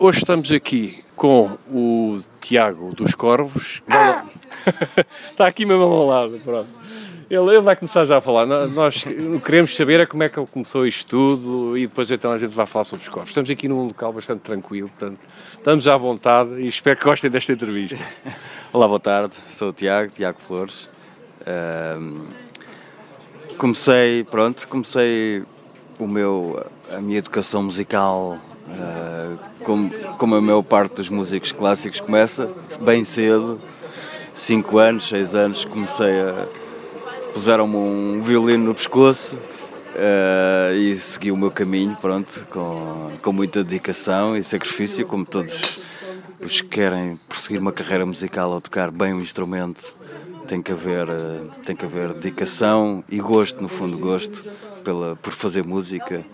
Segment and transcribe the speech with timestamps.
[0.00, 3.82] Hoje estamos aqui com o Tiago dos Corvos.
[5.28, 6.68] Está aqui mesmo ao lado, pronto.
[7.28, 8.46] Ele, ele vai começar já a falar.
[8.46, 12.08] Nós o que queremos saber é como é que ele começou isto tudo e depois
[12.12, 13.30] então a gente vai falar sobre os corvos.
[13.30, 15.18] Estamos aqui num local bastante tranquilo, portanto,
[15.52, 17.98] estamos à vontade e espero que gostem desta entrevista.
[18.72, 19.38] Olá, boa tarde.
[19.50, 20.88] Sou o Tiago, Tiago Flores.
[23.58, 25.42] comecei, pronto, comecei
[25.98, 26.64] o meu,
[26.96, 28.38] a minha educação musical
[29.64, 33.58] como, como a maior parte dos músicos clássicos começa, bem cedo,
[34.32, 36.46] 5 anos, 6 anos, comecei a
[37.38, 43.62] puseram-me um violino no pescoço uh, e segui o meu caminho, pronto, com, com muita
[43.62, 45.80] dedicação e sacrifício, como todos
[46.40, 49.94] os que querem prosseguir uma carreira musical ou tocar bem um instrumento,
[50.48, 54.44] tem que haver, uh, tem que haver dedicação e gosto, no fundo, gosto
[54.82, 56.24] pela, por fazer música.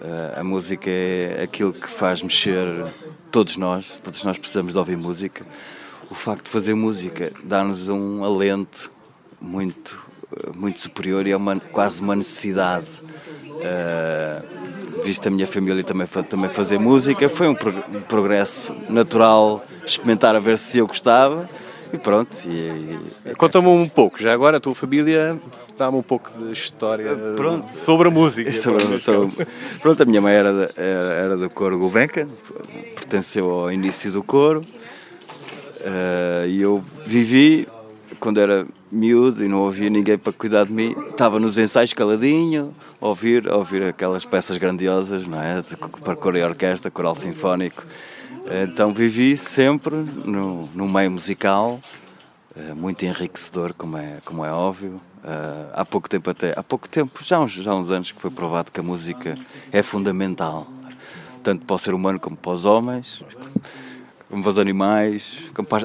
[0.00, 2.66] Uh, a música é aquilo que faz mexer
[3.30, 5.46] todos nós, todos nós precisamos de ouvir música.
[6.10, 8.90] O facto de fazer música dá-nos um alento
[9.40, 10.06] muito
[10.54, 12.86] muito superior e é uma, quase uma necessidade.
[13.46, 20.40] Uh, visto a minha família também, também fazer música, foi um, progresso natural experimentar a
[20.40, 21.48] ver se eu gostava
[21.92, 22.36] e pronto.
[22.46, 23.34] E, e...
[23.34, 25.38] Conta-me um pouco, já agora a tua família
[25.76, 27.76] dá-me um pouco de história pronto.
[27.76, 28.52] sobre a música.
[28.56, 29.46] Sobre, sobre,
[29.80, 32.28] pronto, a minha mãe era, era, era do coro Gulbenkian,
[32.94, 34.64] pertenceu ao início do coro
[35.80, 37.68] uh, e eu vivi
[38.18, 42.74] quando era miúdo e não ouvia ninguém para cuidar de mim, estava nos ensaios caladinho,
[43.00, 45.62] a ouvir, a ouvir aquelas peças grandiosas, não é?
[45.62, 47.84] De, para coro e orquestra, coral sinfónico.
[48.62, 51.80] Então vivi sempre no, no meio musical,
[52.56, 55.00] eh, muito enriquecedor, como é, como é óbvio.
[55.24, 58.30] Uh, há pouco tempo até, há pouco tempo, já uns, já uns anos que foi
[58.30, 59.34] provado que a música
[59.72, 60.68] é fundamental,
[61.42, 63.24] tanto para o ser humano como para os homens
[64.28, 65.22] como os animais,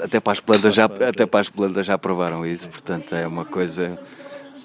[0.03, 1.85] até, para as plantas já, até para as plantas.
[1.85, 3.99] já provaram isso, portanto é uma coisa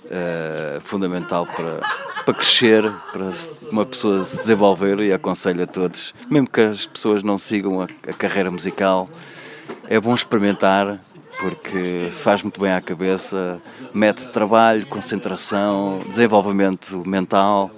[0.05, 1.80] uh, fundamental para,
[2.24, 3.30] para crescer, para
[3.70, 7.84] uma pessoa se desenvolver e aconselho a todos, mesmo que as pessoas não sigam a,
[7.84, 9.08] a carreira musical,
[9.89, 11.01] é bom experimentar
[11.39, 13.61] porque faz muito bem à cabeça,
[13.92, 17.70] mete trabalho, concentração, desenvolvimento mental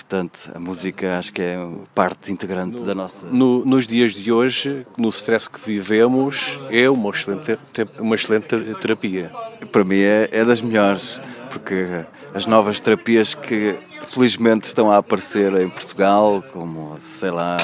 [0.00, 1.56] Portanto, a música acho que é
[1.94, 3.26] parte integrante no, da nossa.
[3.26, 7.58] No, nos dias de hoje, no stress que vivemos, é uma excelente,
[7.98, 8.46] uma excelente
[8.80, 9.30] terapia.
[9.70, 15.52] Para mim é, é das melhores, porque as novas terapias que felizmente estão a aparecer
[15.60, 17.58] em Portugal, como, sei lá,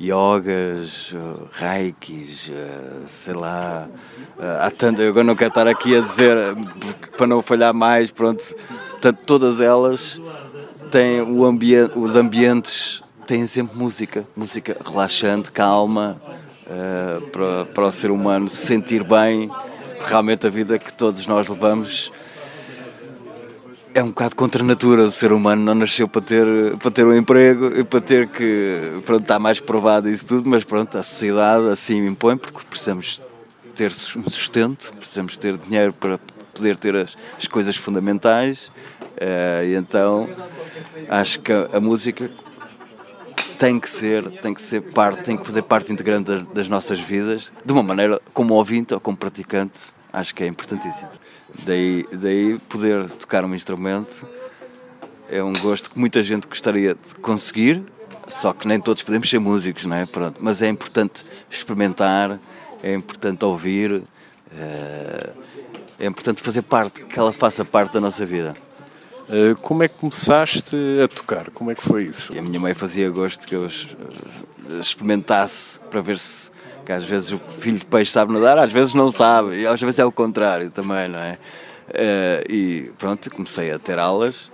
[0.00, 1.14] yogas,
[1.52, 2.52] reikis,
[3.06, 3.88] sei lá,
[4.60, 6.36] há tanto, eu agora não quero estar aqui a dizer,
[7.16, 8.54] para não falhar mais, pronto,
[9.00, 10.20] tanto, todas elas
[10.92, 16.20] tem o ambiente, os ambientes têm sempre música, música relaxante, calma,
[16.66, 19.48] uh, para, para o ser humano se sentir bem,
[19.96, 22.12] porque realmente a vida que todos nós levamos
[23.94, 25.04] é um bocado contra a natura.
[25.04, 29.00] O ser humano não nasceu para ter, para ter um emprego e para ter que.
[29.06, 33.24] Pronto, está mais provado isso tudo, mas pronto, a sociedade assim impõe, porque precisamos
[33.74, 36.20] ter um sustento, precisamos ter dinheiro para
[36.54, 38.70] poder ter as, as coisas fundamentais.
[39.16, 40.28] Uh, e então
[41.08, 42.30] acho que a, música
[43.58, 47.00] tem que ser, tem que ser parte, tem que fazer parte integrante das, das, nossas
[47.00, 51.10] vidas, de uma maneira como ouvinte ou como praticante, acho que é importantíssimo.
[51.64, 54.26] Daí, daí poder tocar um instrumento
[55.28, 57.82] é um gosto que muita gente gostaria de conseguir,
[58.28, 60.06] só que nem todos podemos ser músicos, não é?
[60.06, 62.38] Pronto, mas é importante experimentar,
[62.82, 64.02] é importante ouvir,
[64.56, 65.30] é,
[66.00, 68.54] é importante fazer parte, que ela faça parte da nossa vida.
[69.28, 71.50] Eh, como é que começaste a tocar?
[71.50, 72.36] Como é que foi isso?
[72.36, 73.66] A minha mãe fazia gosto que eu
[74.80, 76.50] experimentasse para ver se
[76.84, 79.80] que às vezes o filho de peixe sabe nadar, às vezes não sabe, e às
[79.80, 81.38] vezes é o contrário também, não é?
[81.94, 84.50] Eh, e pronto, comecei a ter aulas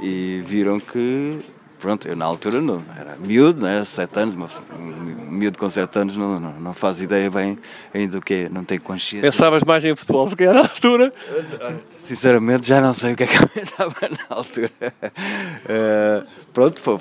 [0.00, 1.38] e viram que
[1.78, 5.98] pronto, eu na altura não, era miúdo, né, sete anos, mas um miúdo com sete
[5.98, 7.58] anos não, não, não faz ideia bem
[7.92, 9.30] ainda do que é, não tem consciência.
[9.30, 11.12] Pensavas mais em futebol se calhar na altura?
[11.96, 14.70] Sinceramente já não sei o que é que eu pensava na altura.
[14.82, 16.98] Uh, pronto, foi,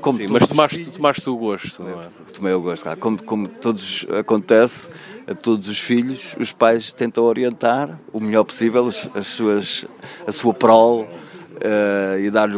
[0.00, 2.08] como Sim, mas tomaste, tomaste o gosto, não é?
[2.32, 2.98] Tomei o gosto, claro.
[2.98, 4.90] Como, como todos acontece,
[5.26, 9.86] a todos os filhos, os pais tentam orientar o melhor possível as suas,
[10.26, 12.56] a sua prole uh, e dar-lhe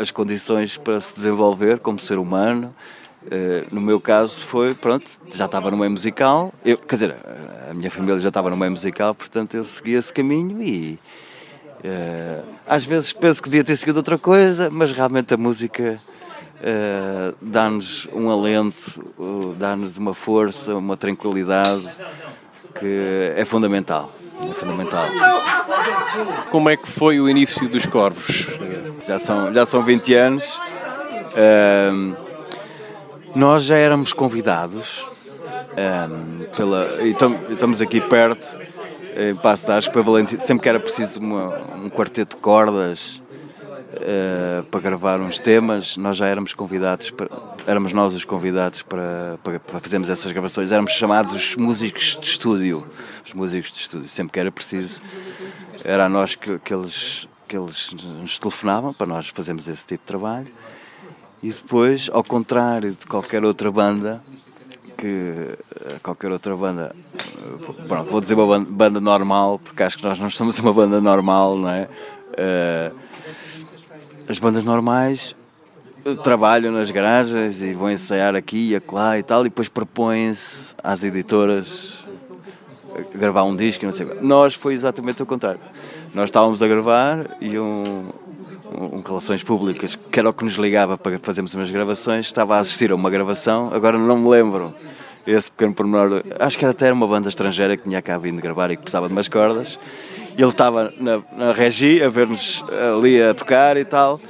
[0.00, 2.74] as condições para se desenvolver como ser humano.
[3.22, 7.16] Uh, no meu caso foi, pronto, já estava no meio musical, eu, quer dizer,
[7.70, 10.98] a minha família já estava no meio musical, portanto eu segui esse caminho e
[11.84, 16.00] uh, às vezes penso que devia ter seguido outra coisa, mas realmente a música
[16.56, 19.04] uh, dá-nos um alento,
[19.58, 21.94] dá-nos uma força, uma tranquilidade
[22.78, 24.12] que é fundamental.
[24.48, 25.04] É fundamental.
[26.50, 28.46] Como é que foi o início dos Corvos?
[29.06, 30.60] Já são, já são 20 anos.
[31.30, 32.16] Uh,
[33.34, 35.06] nós já éramos convidados
[35.76, 37.14] um, pela, e
[37.52, 38.56] estamos aqui perto,
[39.16, 43.22] em Passo de Asco, para Valentim, sempre que era preciso uma, um quarteto de cordas
[43.94, 47.28] uh, para gravar uns temas, nós já éramos convidados, para,
[47.66, 52.26] éramos nós os convidados para, para, para fazermos essas gravações, éramos chamados os músicos de
[52.26, 52.86] estúdio,
[53.24, 55.02] os músicos de estúdio, sempre que era preciso,
[55.84, 60.02] era a nós que, que, eles, que eles nos telefonavam para nós fazermos esse tipo
[60.02, 60.48] de trabalho.
[61.42, 64.22] E depois, ao contrário de qualquer outra banda,
[64.96, 66.94] que eh, qualquer outra banda,
[67.88, 71.00] pronto, vou dizer uma banda, banda, normal, porque acho que nós não somos uma banda
[71.00, 71.88] normal, não é?
[72.30, 72.94] Uh,
[74.28, 75.34] as bandas normais
[76.22, 81.04] trabalham nas garagens e vão ensaiar aqui e acolá e tal, e depois propõem-se às
[81.04, 81.98] editoras
[83.14, 85.60] gravar um disco e não sei Nós foi exatamente o contrário.
[86.14, 88.08] Nós estávamos a gravar e um,
[88.74, 92.58] um Relações Públicas, que era o que nos ligava para fazermos umas gravações, estava a
[92.60, 94.74] assistir a uma gravação, agora não me lembro
[95.26, 96.22] esse pequeno pormenor.
[96.38, 99.06] Acho que era até uma banda estrangeira que tinha cá vindo gravar e que precisava
[99.06, 99.78] de umas cordas.
[100.36, 102.64] Ele estava na, na regi a ver-nos
[102.96, 104.20] ali a tocar e tal.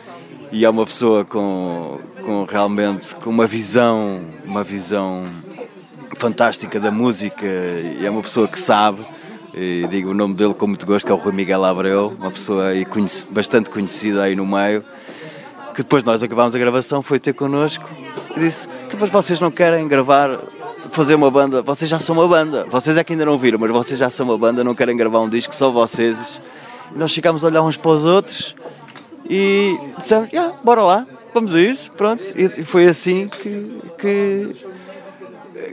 [0.52, 5.22] E é uma pessoa com, com realmente com uma visão, uma visão
[6.16, 9.00] fantástica da música e é uma pessoa que sabe.
[9.54, 12.32] E digo o nome dele com muito gosto, que é o Rui Miguel Abreu, uma
[12.32, 12.84] pessoa aí
[13.30, 14.84] bastante conhecida aí no meio,
[15.72, 17.88] que depois nós acabámos a gravação, foi ter connosco
[18.36, 20.36] e disse, depois vocês não querem gravar,
[20.90, 23.70] fazer uma banda, vocês já são uma banda, vocês é que ainda não viram, mas
[23.70, 26.40] vocês já são uma banda, não querem gravar um disco, só vocês.
[26.94, 28.54] E nós ficámos a olhar uns para os outros
[29.30, 32.24] e dissemos, yeah, bora lá, vamos a isso, pronto.
[32.36, 34.56] E foi assim que, que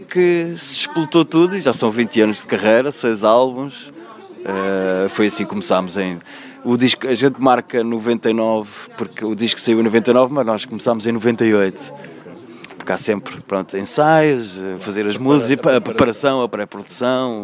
[0.10, 3.88] que se explotou tudo já são 20 anos de carreira, seis álbuns.
[3.88, 6.20] Uh, foi assim que começámos em.
[6.64, 11.06] O disco, a gente marca 99, porque o disco saiu em 99, mas nós começámos
[11.08, 11.94] em 98.
[12.78, 17.44] Porque há sempre pronto, ensaios, eh, fazer as músicas, a preparação, a pré-produção,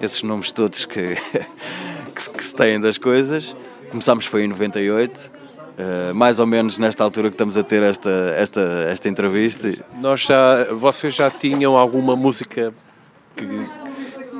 [0.00, 1.16] esses nomes todos que,
[2.14, 3.56] que, que se têm das coisas.
[3.90, 5.30] Começámos foi em 98
[5.76, 9.72] Uh, mais ou menos nesta altura que estamos a ter esta, esta, esta entrevista.
[10.00, 12.72] Nós já, vocês já tinham alguma música
[13.34, 13.66] que,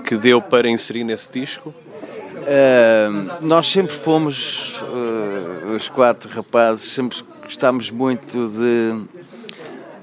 [0.04, 1.70] que deu para inserir nesse disco?
[1.70, 9.02] Uh, nós sempre fomos, uh, os quatro rapazes, sempre gostámos muito de.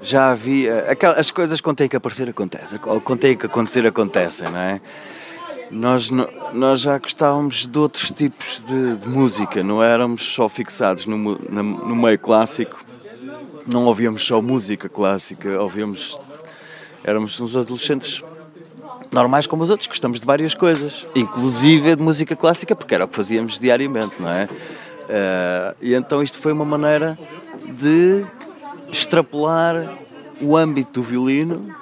[0.01, 0.85] Já havia.
[1.15, 2.77] As coisas quando têm que aparecer, acontecem.
[2.77, 4.81] Quando têm que acontecer, acontecem, não é?
[5.71, 6.09] Nós,
[6.53, 11.95] nós já gostávamos de outros tipos de, de música, não éramos só fixados no, no,
[11.95, 12.83] meio clássico,
[13.65, 16.19] não ouvíamos só música clássica, ouvíamos.
[17.03, 18.21] Éramos uns adolescentes
[19.11, 23.07] normais como os outros, gostamos de várias coisas, inclusive de música clássica, porque era o
[23.07, 24.43] que fazíamos diariamente, não é?
[24.45, 27.17] Uh, e então isto foi uma maneira
[27.79, 28.23] de
[28.91, 29.97] extrapolar
[30.39, 31.75] o âmbito do violino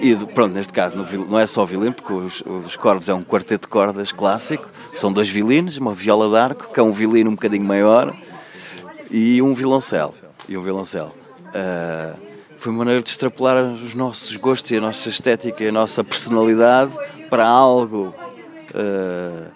[0.00, 0.96] e pronto, neste caso
[1.28, 5.12] não é só violino, porque os, os Corvos é um quarteto de cordas clássico, são
[5.12, 8.16] dois violinos, uma viola d'arco, que é um violino um bocadinho maior,
[9.10, 10.14] e um violoncelo.
[10.48, 11.12] E um violoncelo.
[11.48, 12.18] Uh,
[12.56, 16.04] foi uma maneira de extrapolar os nossos gostos e a nossa estética e a nossa
[16.04, 16.96] personalidade
[17.28, 18.14] para algo
[18.74, 19.50] uh,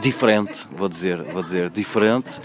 [0.00, 2.40] diferente, vou dizer, vou dizer, diferente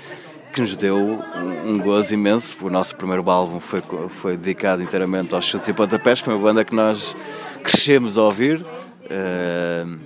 [0.55, 2.55] que nos deu um, um gozo imenso.
[2.65, 6.63] O nosso primeiro álbum foi, foi dedicado inteiramente aos chutes e pontapés, foi uma banda
[6.63, 7.13] que nós
[7.61, 8.61] crescemos a ouvir.
[8.61, 9.99] Uh,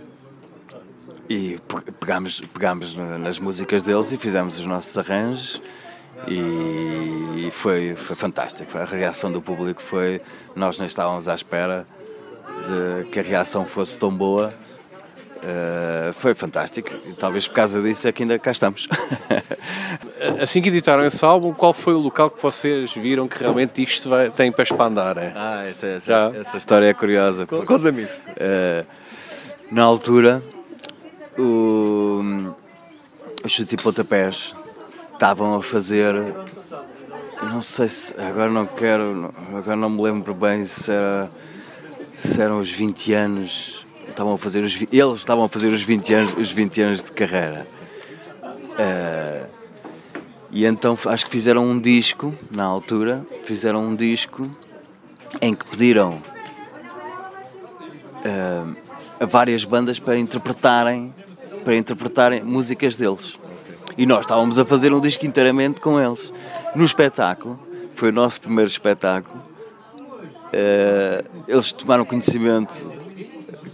[1.29, 1.59] e
[1.99, 5.61] pegámos, pegámos nas músicas deles e fizemos os nossos arranjos
[6.27, 8.75] e foi, foi fantástico.
[8.75, 10.19] A reação do público foi.
[10.55, 11.85] Nós nem estávamos à espera
[12.65, 14.51] de que a reação fosse tão boa
[15.39, 18.89] Uh, foi fantástico e talvez por causa disso é que ainda cá estamos.
[20.41, 24.09] assim que editaram esse álbum, qual foi o local que vocês viram que realmente isto
[24.09, 25.17] vai, tem para expandar?
[25.17, 25.31] É?
[25.33, 27.45] Ah, essa, essa, essa, história é curiosa.
[27.45, 28.19] Conta-me isso.
[28.31, 28.85] Uh,
[29.71, 30.43] na altura,
[31.37, 32.53] o,
[33.43, 34.53] os chutes e pontapés
[35.13, 36.15] estavam a fazer.
[37.43, 38.13] Não sei se.
[38.19, 39.33] Agora não quero.
[39.55, 41.31] Agora não me lembro bem se, era,
[42.17, 43.78] se eram os 20 anos
[44.09, 47.11] estavam a fazer os, eles estavam a fazer os 20 anos, os 20 anos de
[47.11, 47.67] carreira.
[48.43, 49.47] Uh,
[50.51, 54.49] e então acho que fizeram um disco, na altura, fizeram um disco
[55.41, 56.21] em que pediram
[58.19, 58.75] uh,
[59.19, 61.13] a várias bandas para interpretarem,
[61.63, 63.37] para interpretarem músicas deles.
[63.97, 66.33] E nós estávamos a fazer um disco inteiramente com eles.
[66.75, 67.59] No espetáculo
[67.93, 69.43] foi o nosso primeiro espetáculo.
[70.47, 72.85] Uh, eles tomaram conhecimento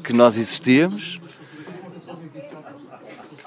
[0.06, 1.20] que nós existíamos.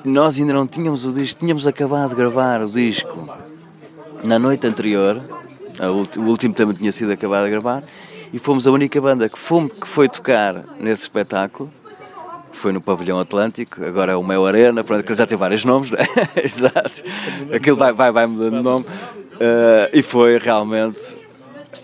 [0.05, 3.29] Nós ainda não tínhamos o disco, tínhamos acabado de gravar o disco
[4.25, 5.21] na noite anterior.
[5.81, 7.85] O último tema tinha sido acabado de gravar
[8.33, 11.71] e fomos a única banda que, fomos, que foi tocar nesse espetáculo
[12.51, 15.93] foi no Pavilhão Atlântico, agora é o Mel Arena, pronto, que já tem vários nomes,
[15.93, 15.99] né?
[16.43, 17.05] Exato.
[17.55, 18.85] Aquilo vai, vai, vai mudando de nome.
[18.85, 21.17] Uh, e foi realmente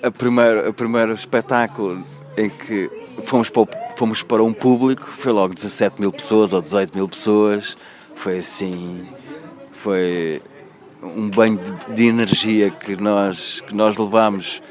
[0.02, 2.02] a primeiro, o primeiro espetáculo
[2.37, 2.90] em que
[3.23, 7.76] fomos para, fomos para um público, foi logo 17 mil pessoas ou 18 mil pessoas.
[8.14, 9.08] Foi assim,
[9.72, 10.42] foi
[11.02, 14.62] um banho de, de energia que nós, que nós levámos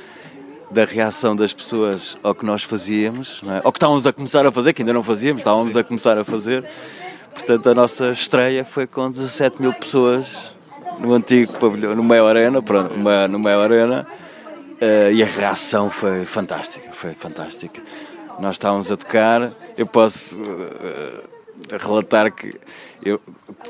[0.71, 3.61] da reação das pessoas ao que nós fazíamos, é?
[3.63, 6.23] ao que estávamos a começar a fazer, que ainda não fazíamos, estávamos a começar a
[6.23, 6.65] fazer.
[7.33, 10.55] Portanto, a nossa estreia foi com 17 mil pessoas
[10.99, 14.07] no antigo pavilhão, no Meio Arena, pronto, no Meio Arena,
[14.73, 17.81] uh, e a reação foi fantástica, foi fantástica.
[18.39, 21.23] Nós estávamos a tocar, eu posso uh,
[21.79, 22.59] relatar que
[23.03, 23.21] eu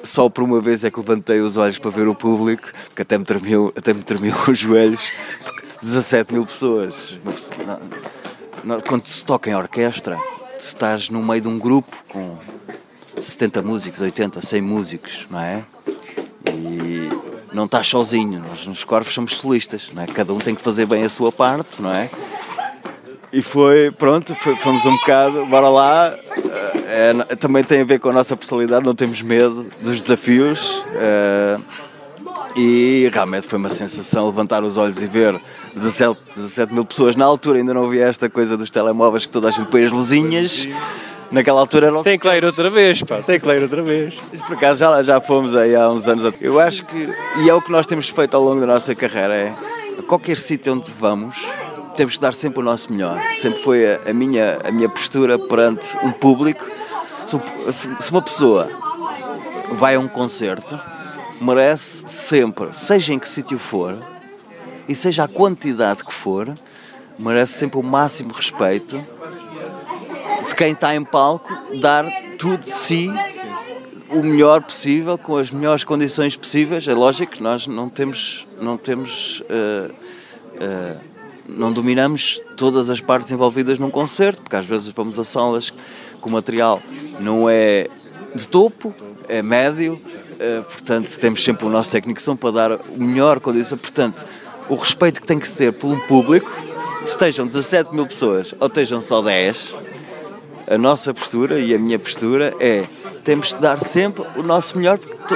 [0.04, 3.18] só por uma vez é que levantei os olhos para ver o público, porque até
[3.18, 5.12] me tremiam, até me tremiam os joelhos,
[5.82, 7.20] 17 mil pessoas.
[8.88, 10.18] Quando se toca em orquestra,
[10.58, 12.38] estás no meio de um grupo com
[13.20, 15.66] 70 músicos, 80, 100 músicos, não é?
[16.50, 17.10] E
[17.54, 20.08] não estás sozinho, nós nos corvos somos solistas, não é?
[20.08, 22.10] Cada um tem que fazer bem a sua parte, não é?
[23.34, 26.16] E foi, pronto, fomos um bocado, bora lá.
[26.86, 30.84] É, também tem a ver com a nossa personalidade, não temos medo dos desafios.
[30.94, 31.58] É,
[32.56, 35.36] e realmente foi uma sensação levantar os olhos e ver
[35.76, 37.16] 17, 17 mil pessoas.
[37.16, 39.92] Na altura ainda não havia esta coisa dos telemóveis que toda a gente põe as
[39.92, 40.68] luzinhas.
[41.32, 44.20] Naquela altura era Tem que ler outra vez, pá, tem que ler outra vez.
[44.46, 46.32] Por acaso já, já fomos aí há uns anos.
[46.40, 47.10] Eu acho que,
[47.40, 49.54] e é o que nós temos feito ao longo da nossa carreira, é
[49.98, 51.36] a qualquer sítio onde vamos,
[51.96, 53.22] temos que dar sempre o nosso melhor.
[53.42, 56.66] Sempre foi a, a minha, a minha postura perante um público.
[57.72, 58.70] Se, se uma pessoa
[59.74, 60.80] vai a um concerto,
[61.40, 63.98] merece sempre, seja em que sítio for,
[64.88, 66.54] e seja a quantidade que for,
[67.18, 69.04] merece sempre o máximo respeito
[70.48, 72.06] de quem está em palco, dar
[72.38, 73.10] tudo de si
[74.10, 76.88] o melhor possível, com as melhores condições possíveis.
[76.88, 81.02] É lógico que nós não temos, não temos, uh, uh,
[81.48, 86.28] não dominamos todas as partes envolvidas num concerto, porque às vezes vamos a salas que
[86.28, 86.82] o material
[87.20, 87.88] não é
[88.34, 88.94] de topo,
[89.28, 93.40] é médio, uh, portanto temos sempre o nosso técnico de som para dar o melhor
[93.40, 93.78] condição.
[93.78, 94.26] Portanto,
[94.70, 96.52] o respeito que tem que se ter um público,
[97.06, 99.76] estejam 17 mil pessoas ou estejam só 10,
[100.68, 102.86] a nossa postura e a minha postura é
[103.24, 105.36] temos de dar sempre o nosso melhor, porque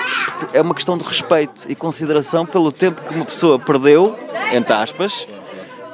[0.53, 4.17] é uma questão de respeito e consideração pelo tempo que uma pessoa perdeu,
[4.51, 5.25] entre aspas,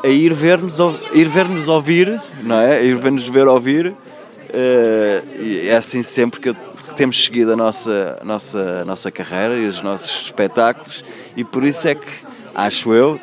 [0.04, 0.78] a ir ver-nos
[1.14, 2.78] ir ver-nos ouvir, não é?
[2.78, 3.88] A ir ver-nos ver ouvir.
[3.88, 9.10] Uh, e é assim sempre que, que, temos seguido a nossa, a nossa, a nossa
[9.10, 11.04] carreira e os nossos espetáculos,
[11.36, 12.08] e por isso é que
[12.54, 13.20] acho eu.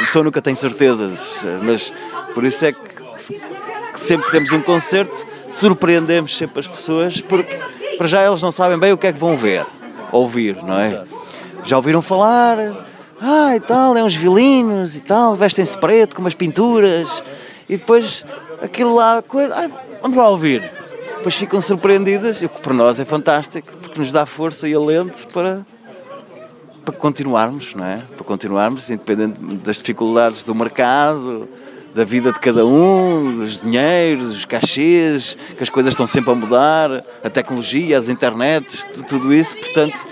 [0.00, 1.92] A pessoa nunca tem certezas, mas
[2.34, 7.56] por isso é que, que sempre que temos um concerto surpreendemos sempre as pessoas porque
[7.98, 9.66] para já eles não sabem bem o que é que vão ver,
[10.12, 11.04] ouvir, não é?
[11.64, 12.86] Já ouviram falar,
[13.20, 17.22] ah e tal, é uns violinos e tal, vestem-se preto com umas pinturas
[17.68, 18.24] e depois
[18.62, 19.70] aquilo lá, coisa, ah,
[20.02, 20.70] vamos lá ouvir.
[21.16, 24.74] Depois ficam surpreendidas, e o que para nós é fantástico, porque nos dá força e
[24.74, 25.66] alento para
[26.84, 27.98] para continuarmos, não é?
[28.16, 31.46] Para continuarmos, independente das dificuldades do mercado,
[31.94, 36.34] da vida de cada um, dos dinheiros, dos cachês, que as coisas estão sempre a
[36.34, 40.06] mudar, a tecnologia, as internets, tudo isso, portanto,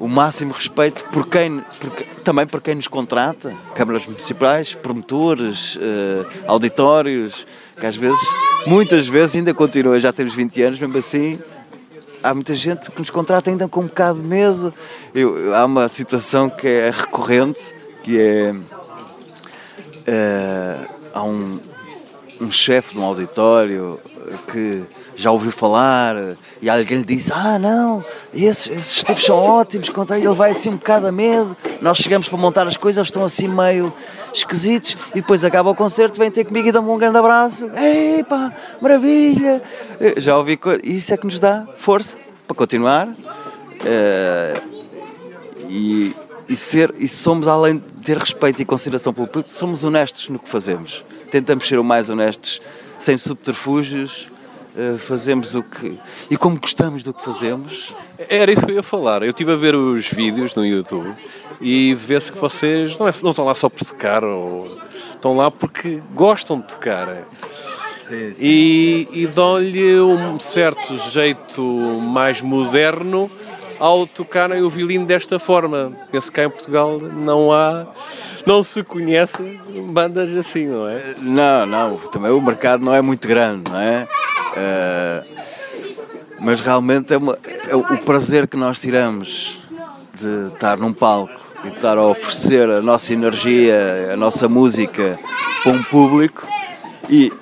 [0.00, 1.90] o máximo respeito por quem, por,
[2.24, 7.46] também por quem nos contrata, câmaras municipais, promotores, eh, auditórios,
[7.78, 8.18] que às vezes,
[8.66, 11.38] muitas vezes ainda continua, já temos 20 anos, mesmo assim,
[12.22, 14.72] há muita gente que nos contrata ainda com um bocado de medo.
[15.14, 18.54] Eu, há uma situação que é recorrente, que é.
[20.00, 21.60] Uh, há um,
[22.40, 24.00] um chefe de um auditório
[24.50, 24.82] que
[25.20, 26.16] já ouviu falar
[26.62, 30.70] e alguém lhe disse: Ah, não, esses, esses tipos são ótimos, contra ele vai assim
[30.70, 31.54] um bocado a medo.
[31.82, 33.92] Nós chegamos para montar as coisas, eles estão assim meio
[34.32, 34.96] esquisitos.
[35.10, 37.70] E depois acaba o concerto, vem ter comigo e dá-me um grande abraço.
[37.76, 38.50] Ei, pá,
[38.80, 39.62] maravilha!
[40.16, 43.06] Já ouvi coisas, isso é que nos dá força para continuar.
[43.06, 44.70] Uh,
[45.68, 46.16] e,
[46.48, 50.38] e, ser, e somos, além de ter respeito e consideração pelo público, somos honestos no
[50.38, 51.04] que fazemos.
[51.30, 52.60] Tentamos ser o mais honestos
[52.98, 54.30] sem subterfúgios,
[54.98, 55.98] fazemos o que.
[56.30, 57.94] e como gostamos do que fazemos.
[58.28, 59.22] Era isso que eu ia falar.
[59.22, 61.12] Eu estive a ver os vídeos no YouTube
[61.60, 64.68] e vê-se que vocês não, é, não estão lá só por tocar, ou
[65.12, 67.26] estão lá porque gostam de tocar.
[67.34, 68.40] Sim, sim.
[68.40, 73.30] E, e dão-lhe um certo jeito mais moderno
[73.80, 75.92] ao tocarem o violino desta forma.
[76.12, 77.86] Penso que cá em Portugal não há,
[78.46, 81.14] não se conhece bandas assim, não é?
[81.18, 84.06] Não, não, também o mercado não é muito grande, não é?
[84.50, 85.40] Uh,
[86.40, 89.58] mas realmente é, uma, é o prazer que nós tiramos
[90.14, 95.18] de estar num palco e estar a oferecer a nossa energia, a nossa música
[95.62, 96.46] para um público
[97.08, 97.32] e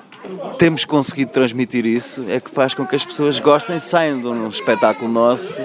[0.57, 4.49] temos conseguido transmitir isso, é que faz com que as pessoas gostem saiam de um
[4.49, 5.61] espetáculo nosso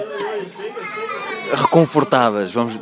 [1.53, 2.79] reconfortadas, vamos,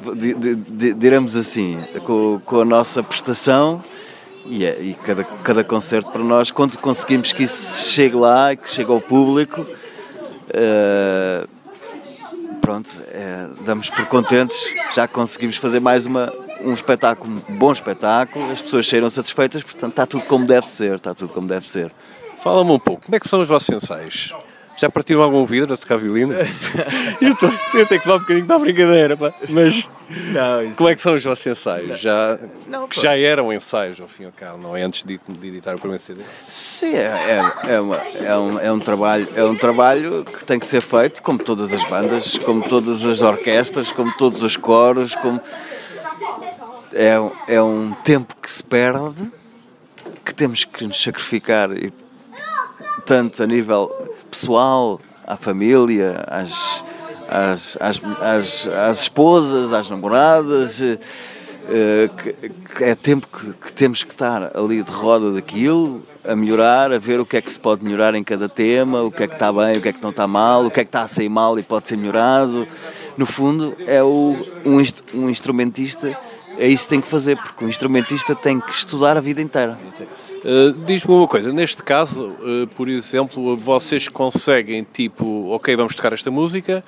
[0.98, 3.84] diremos assim, com, com a nossa prestação
[4.46, 8.70] e, é, e, cada, cada concerto para nós, quando conseguimos que isso chegue lá, que
[8.70, 11.48] chegue ao público, uh,
[12.60, 14.58] pronto, é, damos por contentes,
[14.96, 19.92] já conseguimos fazer mais uma, um espetáculo, um bom espetáculo, as pessoas saíram satisfeitas, portanto
[19.92, 21.92] está tudo como deve ser, está tudo como deve ser.
[22.42, 24.34] Fala-me um pouco, como é que são os vossos ensaios?
[24.76, 26.34] Já partiram algum vidro a tocar violino?
[27.22, 29.34] eu, tô, eu tenho que dar um bocadinho para a brincadeira, pá.
[29.50, 32.00] Mas não, como é que são os vossos ensaios?
[32.00, 34.82] Já, não, que já eram ensaios, ao fim e ao cabo, não é?
[34.82, 36.22] Antes de, de editar o primeiro CD?
[36.48, 37.02] Sim, é,
[37.66, 40.82] é, é, uma, é, um, é, um trabalho, é um trabalho que tem que ser
[40.82, 45.40] feito, como todas as bandas, como todas as orquestras, como todos os coros, como...
[46.96, 47.16] É,
[47.56, 49.32] é um tempo que se perde,
[50.24, 51.92] que temos que nos sacrificar, e,
[53.06, 53.92] tanto a nível
[54.34, 56.84] pessoal, à família, às,
[57.30, 60.80] às, às, às, esposas, às namoradas.
[62.18, 62.34] Que,
[62.76, 67.22] que, é tempo que, temos que estar ali de roda daquilo, a melhorar, a ver
[67.22, 69.52] o que é que se pode melhorar em cada tema, o que é que está
[69.54, 71.30] bem, o que é que não está mal, o que é que está a sair
[71.30, 72.68] mal e pode ser melhorado.
[73.16, 74.36] No fundo, é o,
[74.66, 74.82] um,
[75.14, 76.20] um instrumentista,
[76.58, 79.78] é isso que tem que fazer, porque o instrumentista tem que estudar a vida inteira.
[80.44, 86.12] Uh, Diz-me uma coisa, neste caso, uh, por exemplo, vocês conseguem, tipo, ok, vamos tocar
[86.12, 86.84] esta música,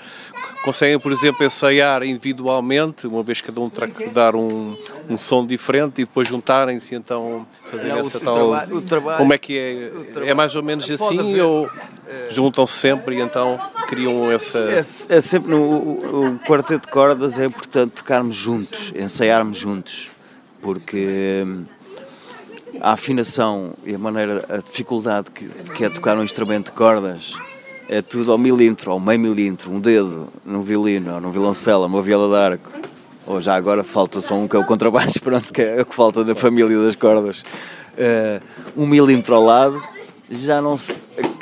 [0.64, 4.76] conseguem, por exemplo, ensaiar individualmente, uma vez cada um terá que dar um,
[5.10, 8.36] um som diferente e depois juntarem-se então fazer Não, essa tal.
[8.36, 10.30] Trabalho, trabalho, Como é que é?
[10.30, 11.70] É mais ou menos assim ou
[12.30, 14.60] juntam-se sempre e então criam essa.
[14.60, 20.12] É, é sempre no o, o quarteto de cordas é importante tocarmos juntos, ensaiarmos juntos,
[20.62, 21.66] porque hum,
[22.86, 27.34] a afinação e a maneira, a dificuldade que, que é tocar um instrumento de cordas
[27.90, 32.04] é tudo ao milímetro, ao meio milímetro, um dedo num violino, ou num violoncelo, uma
[32.04, 32.72] viola de arco.
[33.26, 35.96] Ou já agora falta só um que é o contrabaixo, pronto, que é o que
[35.96, 37.44] falta na família das cordas.
[37.98, 38.40] Uh,
[38.78, 39.82] um milímetro ao lado,
[40.30, 40.96] já não se,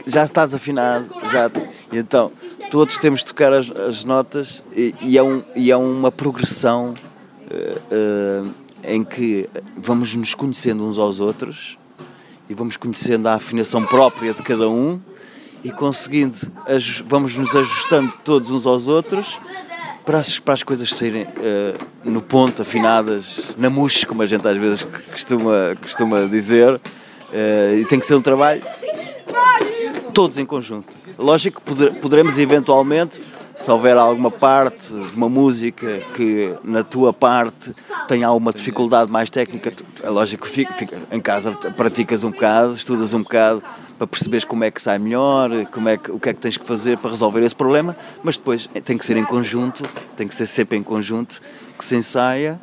[0.08, 1.52] já está desafinado, já,
[1.92, 2.32] então
[2.72, 6.94] todos temos de tocar as, as notas e, e, é um, e é uma progressão
[7.52, 11.78] uh, uh, em que vamos nos conhecendo uns aos outros
[12.50, 15.00] e vamos conhecendo a afinação própria de cada um
[15.64, 16.38] e conseguindo,
[17.08, 19.40] vamos nos ajustando todos uns aos outros
[20.04, 21.30] para as, para as coisas saírem uh,
[22.04, 26.76] no ponto, afinadas, na mousse, como a gente às vezes costuma, costuma dizer.
[26.76, 28.62] Uh, e tem que ser um trabalho
[30.14, 30.96] todos em conjunto.
[31.18, 33.22] Lógico que poder, poderemos eventualmente
[33.56, 37.74] se houver alguma parte de uma música que na tua parte
[38.08, 42.74] tem alguma dificuldade mais técnica, é lógico que fica, fica, em casa praticas um bocado,
[42.74, 43.64] estudas um bocado
[43.98, 46.58] para perceberes como é que sai melhor, como é que, o que é que tens
[46.58, 49.84] que fazer para resolver esse problema, mas depois tem que ser em conjunto,
[50.18, 51.42] tem que ser sempre em conjunto,
[51.78, 52.60] que se ensaia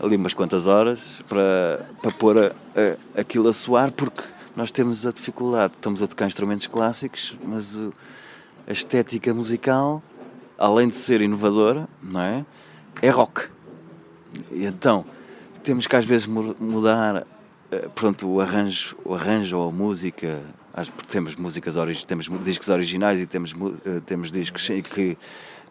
[0.00, 4.22] ali umas quantas horas para, para pôr a, a, aquilo a soar, porque
[4.54, 7.92] nós temos a dificuldade, estamos a tocar instrumentos clássicos, mas o,
[8.66, 10.02] a estética musical
[10.58, 12.44] além de ser inovadora, não é?
[13.00, 13.48] É rock.
[14.50, 15.04] E então,
[15.62, 17.26] temos que às vezes mudar
[17.70, 20.42] eh, pronto, o arranjo, o arranjo ou a música,
[20.94, 21.74] porque temos músicas
[22.06, 25.16] temos discos originais e temos, eh, temos discos que,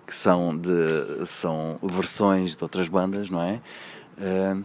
[0.06, 3.62] que são, de, são versões de outras bandas, não é?
[4.20, 4.58] Eh,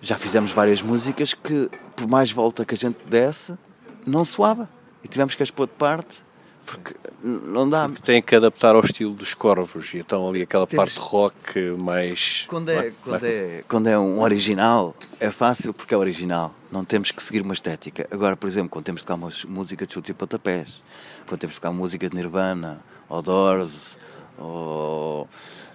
[0.00, 3.56] já fizemos várias músicas que, por mais volta que a gente desse,
[4.04, 4.68] não soava.
[5.04, 6.22] E tivemos que as pôr de parte
[6.64, 7.88] porque não dá.
[7.88, 10.92] Porque tem que adaptar ao estilo dos corvos, e então ali aquela Temos...
[10.92, 12.44] parte rock mais.
[12.48, 13.24] Quando é, mais, quando, mais...
[13.24, 16.54] É, quando é um original, é fácil porque é original.
[16.70, 18.06] Não temos que seguir uma estética.
[18.10, 20.82] Agora, por exemplo, quando temos de tocar uma música de chutes e pontapés,
[21.26, 23.98] quando temos de tocar música de Nirvana, ou Doors,
[24.38, 25.28] ou.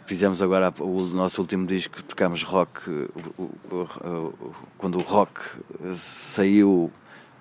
[0.06, 3.10] Fizemos agora o nosso último disco, tocámos rock,
[4.78, 5.41] quando o rock
[5.93, 6.89] saiu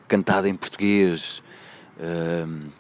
[0.09, 1.42] cantado em português,
[1.96, 2.70] Uh,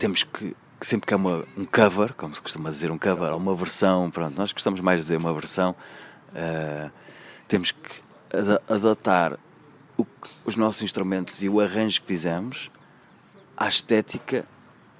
[0.00, 3.36] temos que, que, sempre que há uma, um cover, como se costuma dizer, um cover,
[3.36, 5.76] uma versão, pronto, nós gostamos mais de dizer uma versão,
[6.30, 6.90] uh,
[7.46, 9.38] temos que ad adotar
[9.98, 10.06] o,
[10.46, 12.70] os nossos instrumentos e o arranjo que fizemos
[13.54, 14.46] à estética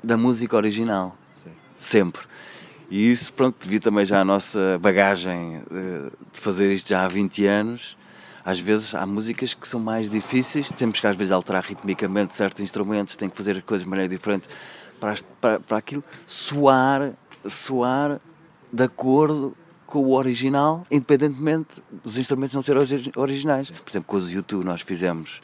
[0.04, 1.16] da música original.
[1.30, 1.50] Sim.
[1.78, 2.22] Sempre.
[2.90, 7.08] E isso, pronto, devido também já à nossa bagagem eh, de fazer isto já há
[7.08, 7.96] 20 anos,
[8.44, 12.62] às vezes há músicas que são mais difíceis, temos que às vezes alterar ritmicamente certos
[12.62, 14.48] instrumentos, tem que fazer coisas de maneira diferente
[15.00, 17.12] para, para, para aquilo soar,
[17.48, 18.20] soar
[18.72, 22.82] de acordo com o original, independentemente dos instrumentos não serem
[23.16, 23.70] originais.
[23.70, 25.42] Por exemplo, com os YouTube nós fizemos,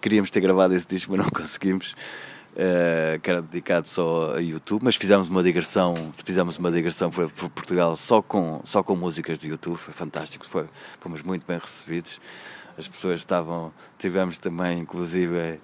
[0.00, 1.94] queríamos ter gravado esse disco, mas não conseguimos
[2.52, 7.30] uh, que era dedicado só a YouTube, mas fizemos uma digressão, fizemos uma digressão por,
[7.30, 10.66] por, Portugal só com, só com músicas de YouTube, foi fantástico, foi,
[11.00, 12.20] fomos muito bem recebidos.
[12.76, 15.58] As pessoas estavam, tivemos também, inclusive,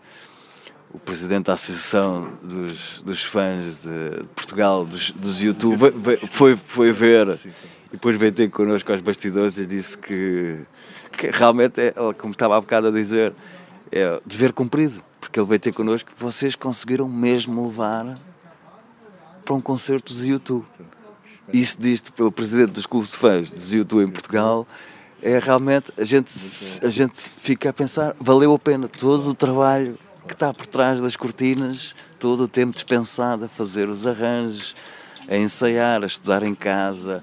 [0.92, 5.92] o presidente da Associação dos, dos Fãs de Portugal, dos, dos YouTube,
[6.30, 7.38] foi, foi ver
[7.88, 10.60] e depois veio ter connosco aos bastidores e disse que,
[11.12, 13.34] que realmente, é, como estava há bocado a dizer,
[13.90, 15.02] é dever cumprido
[15.32, 18.18] porque ele veio ter connosco, vocês conseguiram mesmo levar
[19.44, 20.66] para um concerto de YouTube.
[21.50, 24.66] Isso disto pelo presidente dos clubes de fãs de YouTube em Portugal,
[25.22, 26.30] é realmente, a gente,
[26.82, 31.00] a gente fica a pensar, valeu a pena todo o trabalho que está por trás
[31.00, 34.76] das cortinas, todo o tempo dispensado a fazer os arranjos,
[35.28, 37.22] a ensaiar, a estudar em casa,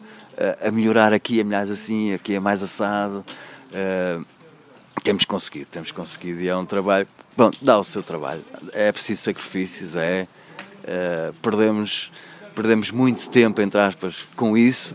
[0.65, 3.23] a, melhorar aqui, a melhorar assim, aqui é mais assado.
[3.69, 4.25] Uh,
[5.03, 7.07] temos conseguido, temos conseguido e é um trabalho
[7.37, 8.43] Bom, dá o seu trabalho.
[8.73, 10.27] É preciso sacrifícios, é.
[10.83, 12.11] Uh, perdemos,
[12.53, 14.93] perdemos muito tempo, entre aspas, com isso,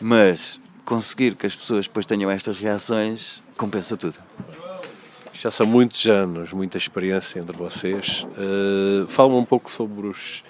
[0.00, 4.16] mas conseguir que as pessoas depois tenham estas reações compensa tudo.
[5.32, 8.26] Já são muitos anos, muita experiência entre vocês.
[8.36, 10.44] Uh, Fala-me um pouco sobre os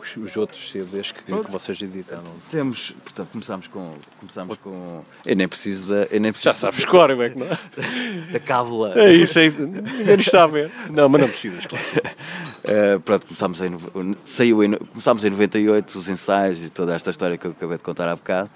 [0.00, 2.22] os, os outros CDs que, que, vocês editaram?
[2.50, 3.94] Temos, portanto, começamos com.
[4.18, 6.04] Começamos com eu nem preciso da.
[6.10, 7.46] Eu nem preciso Já sabes cor, é que não?
[8.32, 8.98] da cábula.
[8.98, 10.70] É isso, é, ninguém está a ver.
[10.90, 11.84] Não, mas não precisas, claro.
[11.84, 13.76] Uh, pronto, começámos em,
[14.24, 17.84] saiu em, começámos em 98 os ensaios e toda esta história que eu acabei de
[17.84, 18.50] contar há bocado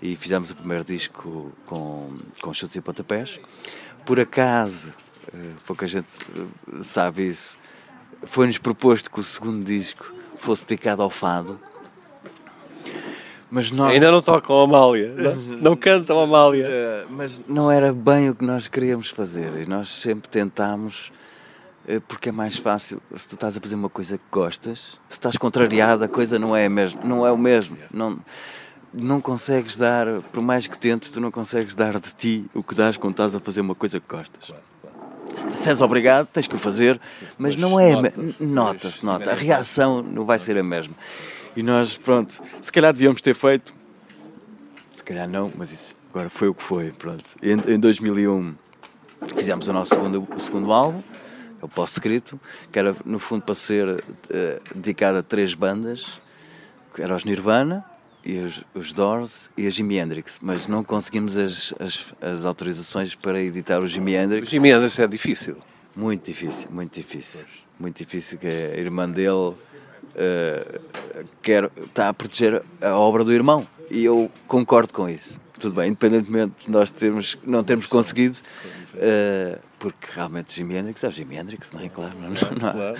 [0.00, 3.40] e fizemos o primeiro disco com, com chutes e pontapés.
[4.04, 4.92] Por acaso,
[5.66, 6.12] pouca gente
[6.80, 7.58] sabe isso,
[8.24, 11.58] foi-nos proposto que o segundo disco fosse dedicado ao fado.
[13.50, 13.92] Mas nós...
[13.92, 16.68] Ainda não tocam a Amália, não, não cantam a Amália.
[16.68, 21.12] Uh, mas não era bem o que nós queríamos fazer e nós sempre tentámos,
[22.08, 25.36] porque é mais fácil se tu estás a fazer uma coisa que gostas, se estás
[25.36, 27.78] contrariado, a coisa não é, mesmo, não é o mesmo.
[27.92, 28.18] Não,
[28.92, 32.74] não consegues dar, por mais que tentes, tu não consegues dar de ti o que
[32.74, 34.52] dás quando estás a fazer uma coisa que gostas
[35.34, 37.00] se és obrigado, tens que o fazer,
[37.38, 37.94] mas não é.
[38.40, 39.30] Nota-se, nota.
[39.30, 40.94] A reação não vai ser a mesma.
[41.56, 43.72] E nós, pronto, se calhar devíamos ter feito,
[44.90, 47.34] se calhar não, mas isso agora foi o que foi, pronto.
[47.42, 48.54] Em, em 2001
[49.36, 51.02] fizemos o nosso segundo, o segundo álbum,
[51.60, 56.20] é o pós-escrito, que era no fundo para ser uh, dedicado a três bandas,
[56.94, 57.84] que era os Nirvana,
[58.24, 63.14] e os, os Doors e a Jimi Hendrix, mas não conseguimos as, as, as, autorizações
[63.14, 64.48] para editar o Jimi Hendrix.
[64.48, 65.56] O Jimi Hendrix é difícil.
[65.94, 67.46] Muito difícil, muito difícil.
[67.78, 69.54] Muito difícil que a irmã dele
[70.14, 70.80] uh,
[71.42, 75.38] quer, está a proteger a obra do irmão e eu concordo com isso.
[75.58, 78.38] Tudo bem, independentemente de nós termos, não termos conseguido,
[78.94, 81.88] uh, porque realmente o Jimi Hendrix é o Jimi Hendrix, não é?
[81.88, 82.94] Claro, não, não,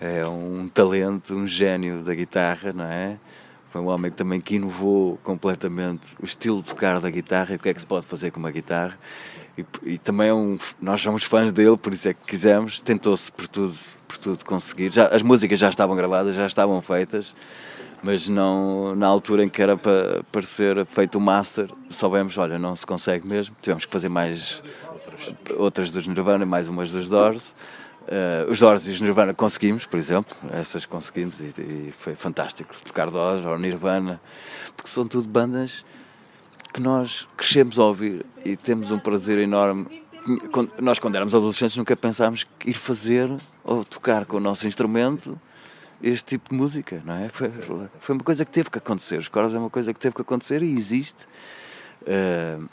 [0.00, 3.18] é um talento, um gênio da guitarra, não é?
[3.70, 7.56] Foi um homem que também que inovou completamente o estilo de tocar da guitarra e
[7.56, 8.98] o que é que se pode fazer com uma guitarra.
[9.56, 12.80] E, e também é um, nós somos fãs dele, por isso é que quisemos.
[12.80, 13.72] Tentou-se por tudo,
[14.08, 14.92] por tudo conseguir.
[14.92, 17.36] Já, as músicas já estavam gravadas, já estavam feitas,
[18.02, 22.58] mas não na altura em que era para, para ser feito o master, soubemos, olha,
[22.58, 23.54] não se consegue mesmo.
[23.62, 27.54] Tivemos que fazer mais outras, outras dos Nirvana, mais umas dos Doors.
[28.02, 32.74] Uh, os Doors e os Nirvana conseguimos, por exemplo, essas conseguimos e, e foi fantástico.
[32.84, 34.20] Tocar Doors ou Nirvana,
[34.76, 35.84] porque são tudo bandas
[36.72, 39.86] que nós crescemos a ouvir e temos um prazer enorme.
[40.80, 43.30] Nós, quando éramos adolescentes, nunca pensámos ir fazer
[43.62, 45.40] ou tocar com o nosso instrumento
[46.02, 47.28] este tipo de música, não é?
[47.28, 47.50] Foi,
[48.00, 49.18] foi uma coisa que teve que acontecer.
[49.18, 51.26] Os coros é uma coisa que teve que acontecer e existe.
[52.02, 52.68] Uh,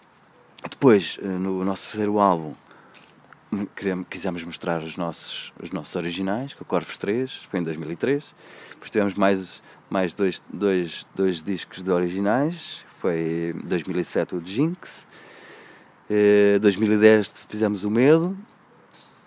[0.69, 2.53] depois, eh, no nosso terceiro álbum,
[4.09, 8.33] quisemos mostrar os nossos, os nossos originais, com o Corvos 3, foi em 2003.
[8.71, 15.07] Depois tivemos mais, mais dois, dois, dois discos de originais, foi em 2007 o Jinx,
[16.09, 18.37] em eh, 2010 fizemos o Medo,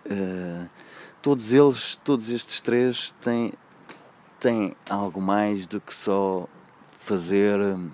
[0.07, 0.69] em
[1.23, 3.53] todos eles, todos estes três têm,
[4.39, 6.49] têm algo mais do que só
[6.93, 7.91] fazer hum,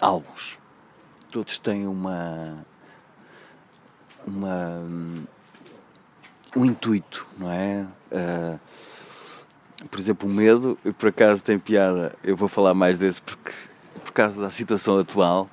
[0.00, 0.58] álbuns.
[1.30, 2.64] Todos têm uma
[4.26, 4.82] uma
[6.56, 7.86] um intuito, não é?
[8.10, 8.58] Uh,
[9.88, 13.52] por exemplo, o medo, por acaso tem piada, eu vou falar mais desse porque
[14.02, 15.48] por causa da situação atual,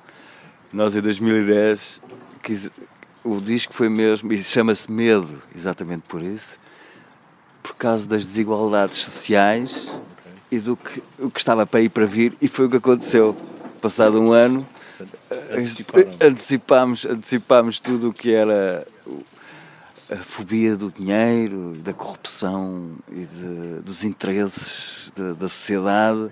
[0.72, 2.00] nós em 2010
[2.42, 2.70] quis,
[3.22, 6.58] o disco foi mesmo, e chama-se Medo, exatamente por isso,
[7.62, 9.92] por causa das desigualdades sociais
[10.50, 13.36] e do que, o que estava para ir para vir, e foi o que aconteceu.
[13.80, 14.66] Passado um ano,
[16.20, 18.86] antecipámos, antecipámos tudo o que era
[20.10, 26.30] a fobia do dinheiro, da corrupção e de, dos interesses de, da sociedade.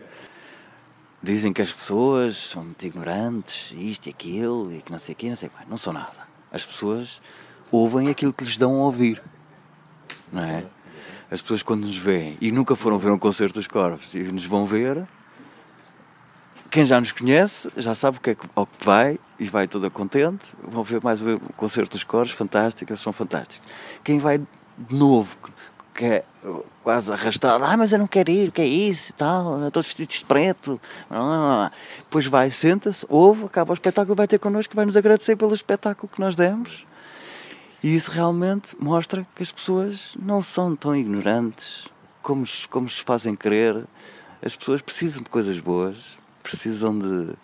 [1.23, 5.17] Dizem que as pessoas são muito ignorantes, isto e aquilo, e que não sei o
[5.17, 5.65] quê, não sei o quê.
[5.69, 6.29] Não são nada.
[6.51, 7.21] As pessoas
[7.71, 9.23] ouvem aquilo que lhes dão a ouvir,
[10.33, 10.67] não é?
[11.31, 14.45] As pessoas quando nos veem e nunca foram ver um concerto dos Corvos e nos
[14.45, 15.07] vão ver,
[16.73, 19.69] quem já nos conhece já sabe o que é que, ao que vai e vai
[19.69, 20.55] toda contente.
[20.67, 23.69] Vão ver mais um concerto dos coros, fantásticos, são fantásticos.
[24.03, 25.37] Quem vai de novo,
[25.95, 26.25] que é
[26.83, 29.87] quase arrastado, ah, mas eu não quero ir, o que é isso e tal, todos
[29.89, 30.81] vestidos de preto.
[32.05, 36.11] Depois vai, senta-se, ouve, acaba o espetáculo, vai ter connosco, vai nos agradecer pelo espetáculo
[36.11, 36.87] que nós demos.
[37.85, 41.85] E isso realmente mostra que as pessoas não são tão ignorantes
[42.23, 43.85] como, como se fazem crer.
[44.43, 47.35] As pessoas precisam de coisas boas, precisam de,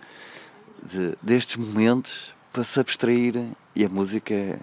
[0.83, 4.59] de destes momentos para se abstraírem e a música é,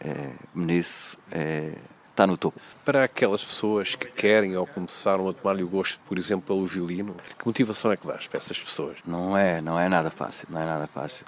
[0.00, 1.74] é nisso é,
[2.20, 2.60] está no topo.
[2.84, 7.16] Para aquelas pessoas que querem ou começaram a tomar-lhe o gosto, por exemplo, pelo violino,
[7.38, 8.98] que motivação é que dás para essas pessoas?
[9.06, 11.24] Não é, não é nada fácil, não é nada fácil.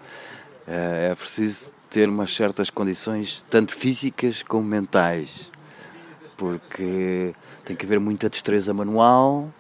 [0.67, 5.51] É, é preciso ter umas certas condições, tanto físicas como mentais,
[6.37, 9.53] porque tem que haver muita destreza manual,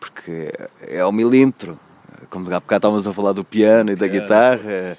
[0.00, 0.50] porque
[0.82, 1.78] é ao milímetro,
[2.30, 4.96] como há bocado estávamos a falar do piano e da guitarra,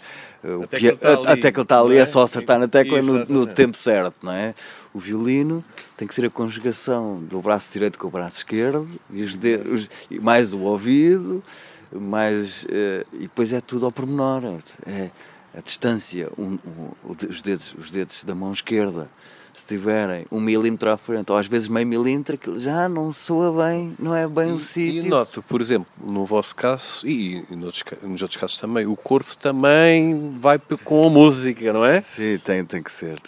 [0.63, 2.01] até, que tá ali, até que ele está ali, é?
[2.01, 2.05] é?
[2.05, 4.53] só acertar na tecla no, no, tempo certo, não é?
[4.93, 5.63] O violino
[5.97, 9.89] tem que ser a conjugação do braço direito com o braço esquerdo, e os dedos,
[10.21, 11.43] mais o ouvido,
[11.91, 14.41] mais, uh, e depois é tudo ao pormenor.
[14.85, 15.09] É
[15.57, 16.91] a distância, um, um,
[17.29, 19.09] os, dedos, os dedos da mão esquerda
[19.55, 23.65] se tiverem um milímetro à frente, ou às vezes meio milímetro, aquilo já não soa
[23.65, 25.05] bem, não é bem o sítio.
[25.05, 29.35] E noto, por exemplo, no vosso caso, e nos, nos outros casos também, o corpo
[29.37, 32.01] também vai com a música, não é?
[32.01, 33.19] Sim, tem, tem que ser.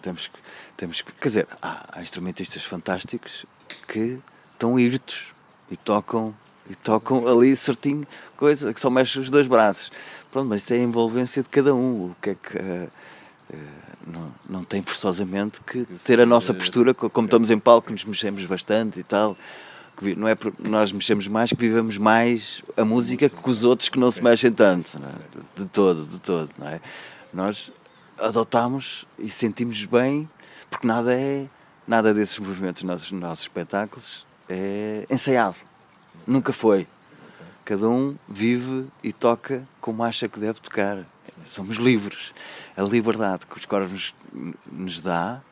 [0.00, 0.30] Temos,
[0.76, 3.44] temos quer dizer, há, há instrumentistas fantásticos
[3.88, 4.20] que
[4.54, 5.34] estão hirtos
[5.70, 6.34] e tocam
[6.70, 9.90] e tocam ali certinho coisa que só mexe os dois braços.
[10.30, 12.06] Pronto, mas isso é a envolvência de cada um.
[12.06, 12.88] O que é que.
[13.52, 18.04] Uh, não, não tem forçosamente que ter a nossa postura, como estamos em palco, nos
[18.04, 19.36] mexemos bastante e tal.
[20.16, 24.10] Não é nós mexemos mais que vivemos mais a música que os outros que não
[24.10, 25.60] se mexem tanto, é?
[25.60, 26.80] de todo, de todo, não é?
[27.32, 27.70] Nós
[28.18, 30.28] adotamos e sentimos bem,
[30.68, 31.46] porque nada é,
[31.86, 35.56] nada desses movimentos nos nossos, nossos espetáculos é ensaiado,
[36.26, 36.86] nunca foi.
[37.64, 41.06] Cada um vive e toca como acha que deve tocar.
[41.44, 42.32] Somos livres
[42.76, 44.14] a liberdade que os corvos
[44.70, 45.42] nos dá,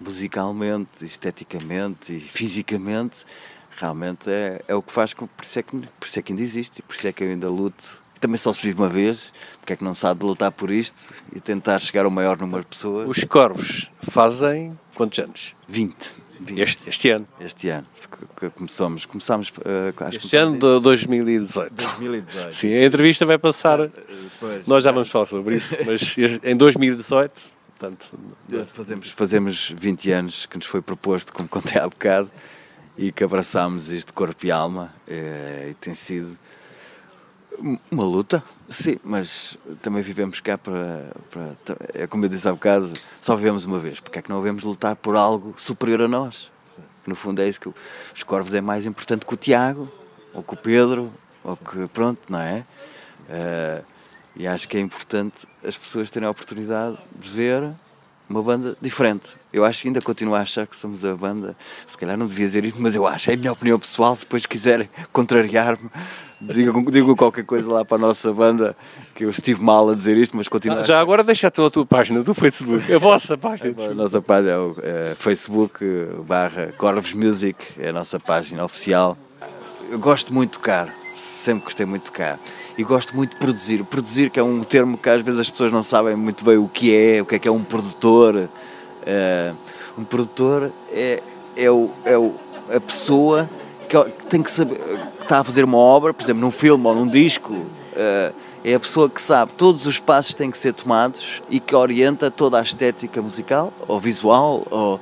[0.00, 3.24] musicalmente, esteticamente e fisicamente,
[3.78, 5.26] realmente é, é o que faz com.
[5.26, 7.28] Por isso, é que, por isso é que ainda existe, por isso é que eu
[7.28, 8.02] ainda luto.
[8.20, 11.12] Também só se vive uma vez, porque é que não sabe de lutar por isto
[11.34, 13.06] e tentar chegar ao maior número de pessoas.
[13.08, 15.54] Os corvos fazem quantos anos?
[15.68, 16.23] 20.
[16.56, 17.26] Este, este, ano?
[17.40, 17.86] Este ano.
[18.54, 21.72] Começamos, começamos uh, acho Este ano de 2018.
[21.74, 22.52] 2018.
[22.54, 23.80] Sim, a entrevista vai passar.
[23.80, 23.90] Eh,
[24.40, 27.54] pois, Nós já vamos falar sobre isso, mas em 2018.
[27.78, 28.12] Portanto,
[28.66, 32.30] fazemos, fazemos 20 anos que nos foi proposto, como contei há bocado,
[32.96, 34.94] e que abraçámos isto de corpo e alma.
[35.06, 36.36] Eh, e tem sido
[37.90, 41.52] uma luta, sim, mas também vivemos cá para, para.
[41.94, 44.64] É como eu disse há bocado, só vivemos uma vez, porque é que não devemos
[44.64, 46.50] lutar por algo superior a nós?
[47.06, 47.68] No fundo é isso que
[48.14, 49.92] os Corvos é mais importante que o Tiago,
[50.32, 51.12] ou que o Pedro,
[51.42, 51.86] ou que.
[51.88, 52.64] Pronto, não é?
[53.28, 53.84] Uh,
[54.36, 57.72] e acho que é importante as pessoas terem a oportunidade de ver
[58.28, 59.34] uma banda diferente.
[59.52, 61.56] Eu acho que ainda continuo a achar que somos a banda,
[61.86, 64.22] se calhar não devia dizer isto, mas eu acho, é a minha opinião pessoal, se
[64.22, 65.90] depois quiserem contrariar-me,
[66.40, 68.76] digam, digam qualquer coisa lá para a nossa banda,
[69.14, 71.86] que eu estive mal a dizer isto, mas continuo ah, Já agora deixa a tua,
[71.86, 73.74] página do Facebook, a vossa página.
[73.90, 75.84] A nossa página é o é, Facebook
[76.26, 79.16] barra Corvos Music, é a nossa página oficial.
[79.90, 82.38] Eu gosto muito de tocar, sempre gostei muito de tocar
[82.76, 83.84] e gosto muito de produzir.
[83.84, 86.68] Produzir, que é um termo que às vezes as pessoas não sabem muito bem o
[86.68, 88.36] que é, o que é que é um produtor.
[88.36, 89.56] Uh,
[89.96, 91.22] um produtor é,
[91.56, 92.34] é, o, é o,
[92.74, 93.48] a pessoa
[93.88, 94.78] que, que tem que saber,
[95.18, 98.34] que está a fazer uma obra, por exemplo, num filme ou num disco, uh,
[98.64, 101.76] é a pessoa que sabe todos os passos que têm que ser tomados e que
[101.76, 104.98] orienta toda a estética musical ou visual ou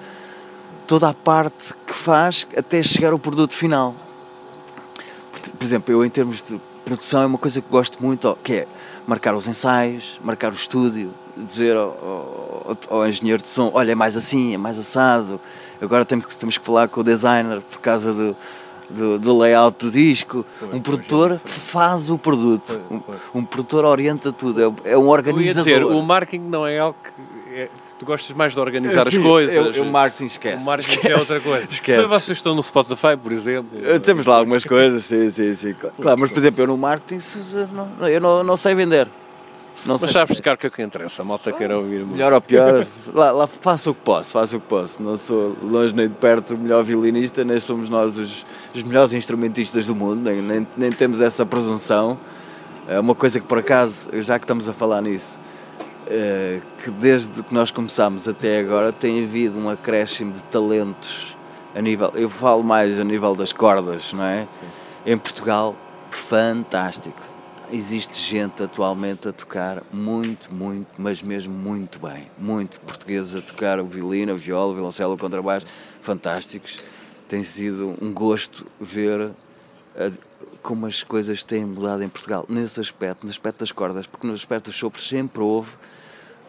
[0.86, 3.94] toda a parte que faz até chegar ao produto final.
[5.56, 8.66] Por exemplo, eu em termos de produção é uma coisa que gosto muito, que é
[9.06, 13.94] marcar os ensaios, marcar o estúdio, dizer ao, ao, ao engenheiro de som, olha, é
[13.94, 15.40] mais assim, é mais assado,
[15.80, 18.36] agora temos, temos que falar com o designer por causa do,
[18.90, 20.44] do, do layout do disco.
[20.72, 25.64] um produtor faz o produto, um, um produtor orienta tudo, é, é um organizador.
[25.64, 27.31] dizer, o marketing não é algo que...
[28.02, 29.76] É Tu gostas mais de organizar Sim, as coisas.
[29.76, 30.62] o marketing esquece.
[30.62, 31.66] O marketing esquece, é outra coisa.
[31.70, 32.00] Esquece.
[32.00, 33.70] Mas vocês estão no Spotify, por exemplo.
[34.00, 35.74] Temos lá algumas coisas, sim, sim, sim.
[35.74, 37.18] Claro, mas por exemplo, eu no marketing
[38.08, 39.08] eu não, não sei vender.
[39.86, 42.40] Não mas sabes tocar o que é que interessa, a malta queira ouvir Melhor ou
[42.40, 45.02] pior, lá, lá faço o que posso, faço o que posso.
[45.02, 49.12] Não sou longe nem de perto o melhor violinista, nem somos nós os, os melhores
[49.12, 52.18] instrumentistas do mundo, nem, nem, nem temos essa presunção.
[52.86, 55.40] É uma coisa que por acaso, já que estamos a falar nisso,
[56.08, 61.36] eh, que desde que nós começámos até agora tem havido um acréscimo de talentos
[61.74, 64.42] a nível, eu falo mais a nível das cordas, não é?
[64.42, 64.66] Sim.
[65.12, 65.74] Em Portugal,
[66.10, 67.20] fantástico.
[67.72, 72.30] Existe gente atualmente a tocar muito, muito, mas mesmo muito bem.
[72.38, 75.66] Muito portugueses a tocar o violino, a viola, o violoncelo, o contrabaixo,
[76.00, 76.84] fantásticos.
[77.26, 79.30] Tem sido um gosto ver
[79.96, 80.10] a,
[80.62, 84.32] como as coisas têm mudado em Portugal, nesse aspecto, no aspecto das cordas, porque no
[84.32, 85.70] aspecto dos sopros sempre houve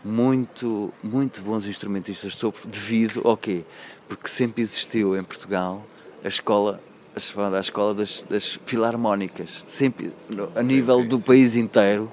[0.03, 3.63] muito, muito bons instrumentistas de sopro, devido ao quê?
[4.07, 5.85] Porque sempre existiu em Portugal
[6.23, 6.79] a escola,
[7.15, 10.11] a escola das, das filarmónicas, sempre
[10.55, 12.11] a nível do país inteiro.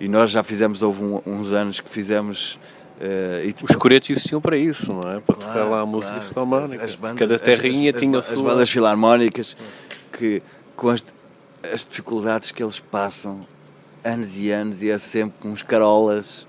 [0.00, 2.58] E nós já fizemos, houve um, uns anos que fizemos
[2.94, 5.18] Uh, tipo, Os coretos existiam para isso, não é?
[5.18, 6.28] Para claro, tocar lá a música claro.
[6.28, 6.86] filarmónica.
[7.16, 8.38] Cada terrinha as, tinha as, a sua.
[8.38, 9.56] As bandas filarmónicas
[10.12, 10.40] que
[10.76, 11.04] com as,
[11.72, 13.46] as dificuldades que eles passam
[14.04, 16.46] anos e anos e é sempre com uns carolas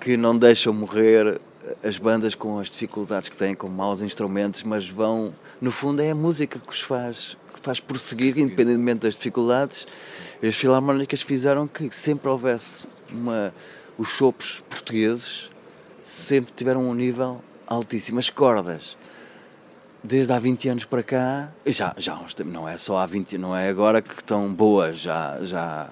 [0.00, 1.40] que não deixam morrer
[1.82, 6.10] as bandas com as dificuldades que têm com maus instrumentos, mas vão, no fundo é
[6.10, 9.86] a música que os faz, que faz prosseguir independentemente das dificuldades.
[10.42, 13.54] As filarmónicas fizeram que sempre houvesse uma
[13.96, 15.50] os sopros portugueses
[16.04, 18.18] sempre tiveram um nível altíssimo.
[18.18, 18.96] As cordas
[20.02, 23.68] desde há 20 anos para cá, já, já não é só há 20, não é
[23.68, 25.88] agora que estão boas, já, já,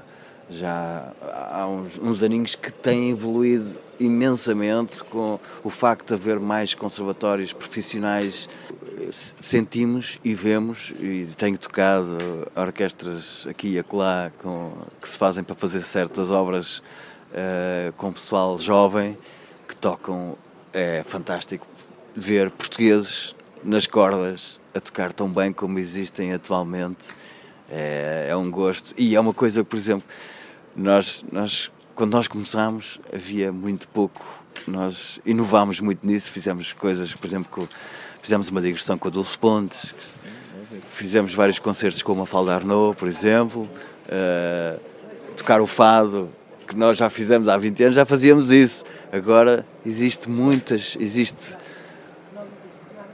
[0.51, 1.13] já
[1.53, 7.53] há uns, uns aninhos que têm evoluído imensamente com o facto de haver mais conservatórios
[7.53, 8.49] profissionais.
[9.11, 12.17] Sentimos e vemos, e tenho tocado
[12.55, 18.59] orquestras aqui e acolá com, que se fazem para fazer certas obras uh, com pessoal
[18.59, 19.17] jovem
[19.69, 20.37] que tocam.
[20.73, 21.67] É fantástico
[22.15, 27.11] ver portugueses nas cordas a tocar tão bem como existem atualmente.
[27.71, 28.95] É, é um gosto.
[28.97, 30.05] E é uma coisa, por exemplo,
[30.75, 34.25] nós, nós quando nós começámos havia muito pouco.
[34.67, 37.69] Nós inovámos muito nisso, fizemos coisas, por exemplo, com,
[38.21, 39.95] fizemos uma digressão com a Dulce Pontes,
[40.89, 43.69] fizemos vários concertos com a Mafalda Arnaud, por exemplo,
[44.07, 44.81] uh,
[45.37, 46.31] tocar o fado,
[46.67, 48.85] que nós já fizemos há 20 anos, já fazíamos isso.
[49.13, 51.57] Agora existe muitas, existe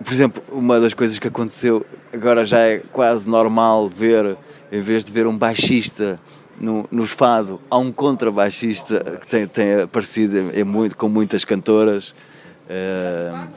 [0.06, 4.36] por exemplo, uma das coisas que aconteceu, agora já é quase normal ver,
[4.70, 6.20] em vez de ver um baixista
[6.60, 12.14] no, no fado, há um contrabaixista que tem, tem aparecido em muito, com muitas cantoras.
[12.70, 13.48] Uh,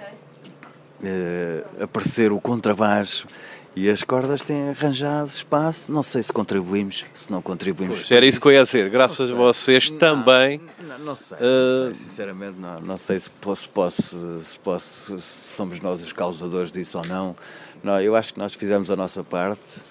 [1.03, 3.27] uh, aparecer o contrabaixo
[3.75, 5.91] e as cordas têm arranjado espaço.
[5.91, 7.99] Não sei se contribuímos, se não contribuímos.
[7.99, 8.89] Pois, era isso que eu ia dizer.
[8.89, 10.61] Graças a vocês não, também.
[10.81, 11.87] Não, não, sei, uh...
[11.87, 16.13] não, sei, sinceramente, não, não sei se posso, posso, se posso, se somos nós os
[16.13, 17.35] causadores disso ou não.
[17.83, 18.01] não.
[18.01, 19.81] Eu acho que nós fizemos a nossa parte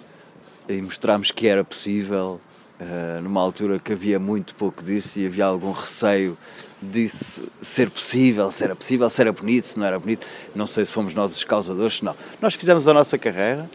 [0.69, 2.41] e mostramos que era possível.
[2.81, 6.39] Uh, numa altura que havia muito pouco disso e havia algum receio
[6.81, 10.27] disso ser possível, se era possível, se era bonito, se não era bonito.
[10.55, 12.17] Não sei se fomos nós os causadores, não.
[12.41, 13.69] Nós fizemos a nossa carreira,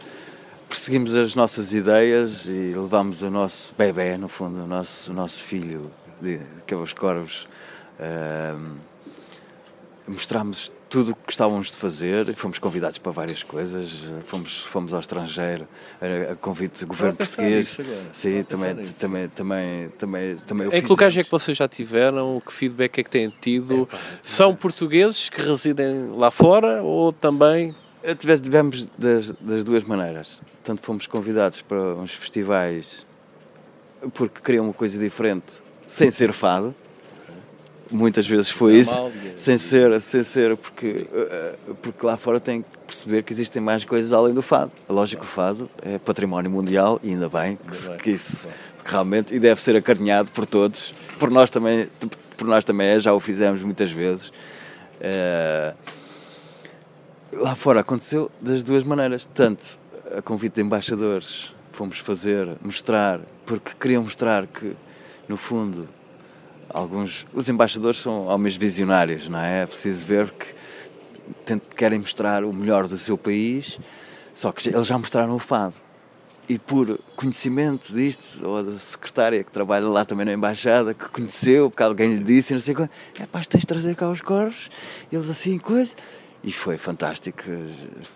[0.68, 5.44] perseguimos as nossas ideias e levámos o nosso bebê, no fundo, o nosso, o nosso
[5.44, 5.90] filho,
[6.20, 7.46] de Cabos Corvos.
[7.98, 8.76] Uh,
[10.06, 13.90] mostramos tudo o que gostávamos de fazer, fomos convidados para várias coisas,
[14.26, 15.66] fomos, fomos ao estrangeiro,
[16.30, 17.76] a, convite do governo português.
[18.12, 20.68] Sim, também, também, também, também, também.
[20.68, 22.40] Em que lugares é que vocês já tiveram?
[22.46, 23.88] Que feedback é que têm tido?
[23.92, 30.44] É, São portugueses que residem lá fora ou também eh, Tivemos das, das, duas maneiras.
[30.62, 33.04] Tanto fomos convidados para uns festivais
[34.12, 36.72] porque queriam uma coisa diferente, sem ser fado,
[37.90, 39.00] muitas vezes foi isso,
[39.36, 43.84] sem ser, sem ser porque, eh, porque lá fora tem que perceber que existem mais
[43.84, 44.72] coisas além do fado.
[44.88, 48.48] É lógico que o fado é património mundial e ainda bem que, que isso
[48.84, 51.88] realmente e deve ser acarinhado por todos, por nós também,
[52.36, 54.28] por nós também é, já o fizemos muitas vezes.
[55.00, 55.74] Uh,
[57.32, 59.78] lá fora aconteceu das duas maneiras, tanto
[60.16, 64.76] a convite de embaixadores fomos fazer, mostrar, porque queriam mostrar que
[65.28, 65.88] no fundo
[66.68, 69.62] alguns os embaixadores são homens visionários, não é?
[69.62, 70.54] É preciso ver que
[71.76, 73.78] querem mostrar o melhor do seu país,
[74.34, 75.76] só que eles já mostraram o fado
[76.48, 81.70] e por conhecimento disto, ou da secretária que trabalha lá também na embaixada, que conheceu,
[81.70, 84.70] porque alguém lhe disse, não sei quando, é pá, tens de trazer cá os corvos,
[85.10, 85.94] eles assim, coisa.
[86.42, 87.42] E foi fantástico.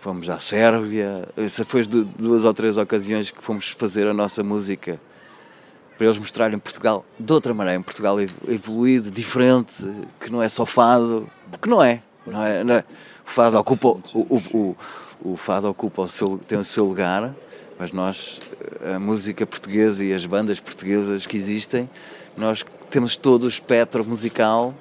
[0.01, 5.01] Fomos à Sérvia, essa foi duas ou três ocasiões que fomos fazer a nossa música
[5.99, 8.15] para eles mostrarem Portugal de outra maneira, um Portugal
[8.47, 9.85] evoluído, diferente,
[10.17, 12.01] que não é só fado, porque não é.
[12.25, 12.85] Não é, não é.
[13.27, 14.77] O fado ocupa, o, o, o,
[15.33, 17.35] o fado ocupa o seu, tem o seu lugar,
[17.77, 18.39] mas nós,
[18.95, 21.89] a música portuguesa e as bandas portuguesas que existem,
[22.37, 24.73] nós temos todo o espectro musical,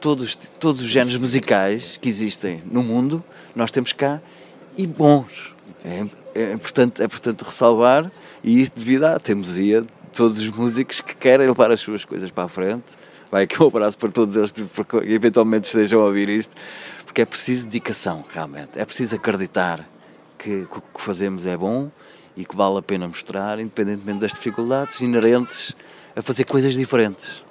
[0.00, 3.22] todos, todos os géneros musicais que existem no mundo,
[3.52, 4.20] nós temos cá
[4.78, 5.52] e bons.
[5.84, 6.06] É,
[6.40, 8.12] é, importante, é importante ressalvar,
[8.44, 9.84] e isto devido à teimosia
[10.16, 12.96] todos os músicos que querem levar as suas coisas para a frente.
[13.30, 14.64] Vai aqui um abraço para todos eles que
[15.04, 16.56] eventualmente estejam a ouvir isto,
[17.04, 18.78] porque é preciso dedicação, realmente.
[18.78, 19.86] É preciso acreditar
[20.38, 21.90] que, que o que fazemos é bom
[22.34, 25.76] e que vale a pena mostrar, independentemente das dificuldades inerentes
[26.14, 27.44] a fazer coisas diferentes.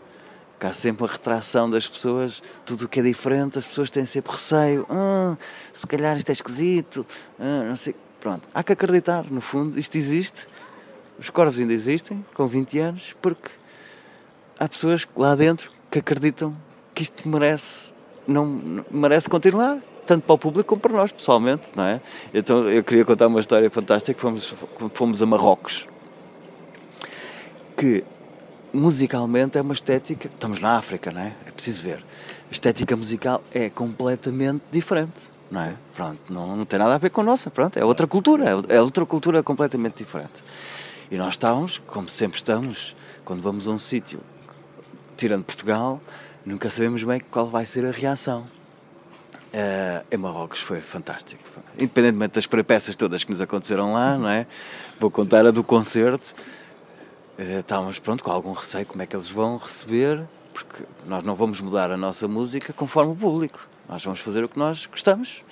[0.54, 4.06] Porque há sempre a retração das pessoas, tudo o que é diferente, as pessoas têm
[4.06, 5.38] sempre receio, ah,
[5.74, 7.06] se calhar isto é esquisito,
[7.40, 7.96] ah, não sei.
[8.20, 10.48] Pronto, há que acreditar, no fundo, isto existe,
[11.20, 13.50] os corvos ainda existem, com 20 anos, porque
[14.60, 16.56] há pessoas lá dentro que acreditam
[16.94, 17.94] que isto merece,
[18.28, 22.00] não, merece continuar tanto para o público como para nós, pessoalmente, não é?
[22.34, 24.54] Então eu queria contar uma história fantástica, fomos,
[24.94, 25.88] fomos a Marrocos,
[27.76, 28.04] que
[28.72, 31.34] musicalmente é uma estética, estamos na África, não é?
[31.48, 32.04] É preciso ver.
[32.50, 35.74] A estética musical é completamente diferente, não é?
[35.94, 38.82] Pronto, não, não tem nada a ver com a nossa, pronto, é outra cultura, é,
[38.82, 40.44] outra cultura completamente diferente.
[41.10, 44.20] E nós estávamos, como sempre estamos, quando vamos a um sítio,
[45.16, 46.02] tirando Portugal,
[46.46, 48.46] nunca sabemos bem qual vai ser a reação.
[49.56, 51.42] Uh, em Marrocos foi fantástico.
[51.76, 54.48] Independentemente das peripécias todas que nos aconteceram lá, não é?
[55.00, 56.36] Vou contar a do concerto.
[57.38, 61.36] Uh, estávamos pronto com algum receio como é que eles vão receber, porque nós não
[61.36, 63.66] vamos mudar a nossa música conforme o público.
[63.88, 65.44] Nós vamos fazer o que nós gostamos.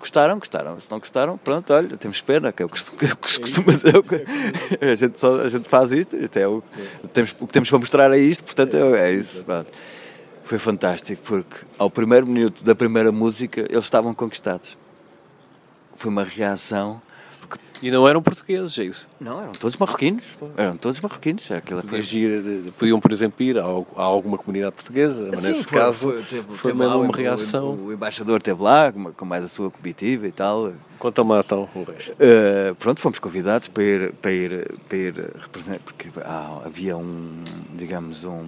[0.00, 0.80] Gostaram, gostaram.
[0.80, 2.90] Se não gostaram, pronto, olha, temos pena, que é o que se
[3.38, 3.94] costuma dizer.
[4.80, 6.62] A gente, só, a gente faz isto, isto é o,
[7.12, 9.42] temos, o que temos para mostrar é isto, portanto é, é isso.
[9.44, 9.70] Pronto
[10.50, 14.76] foi fantástico porque ao primeiro minuto da primeira música eles estavam conquistados.
[15.94, 17.00] Foi uma reação.
[17.82, 19.08] E não eram portugueses, é isso?
[19.18, 20.24] Não, eram todos marroquinos.
[20.56, 21.50] Eram todos marroquinos.
[21.50, 22.00] Aquilo foi...
[22.00, 25.98] Ir, podiam, por exemplo, ir a, a alguma comunidade portuguesa, mas Sim, nesse foi, caso
[25.98, 27.70] foi, teve, foi teve uma reação.
[27.72, 30.72] O, o, embaixador esteve lá, com mais a sua comitiva e tal.
[30.98, 32.12] Conta-me então o resto.
[32.12, 37.42] Uh, pronto, fomos convidados para ir, para ir, para ir representar, porque ah, havia um,
[37.74, 38.46] digamos, um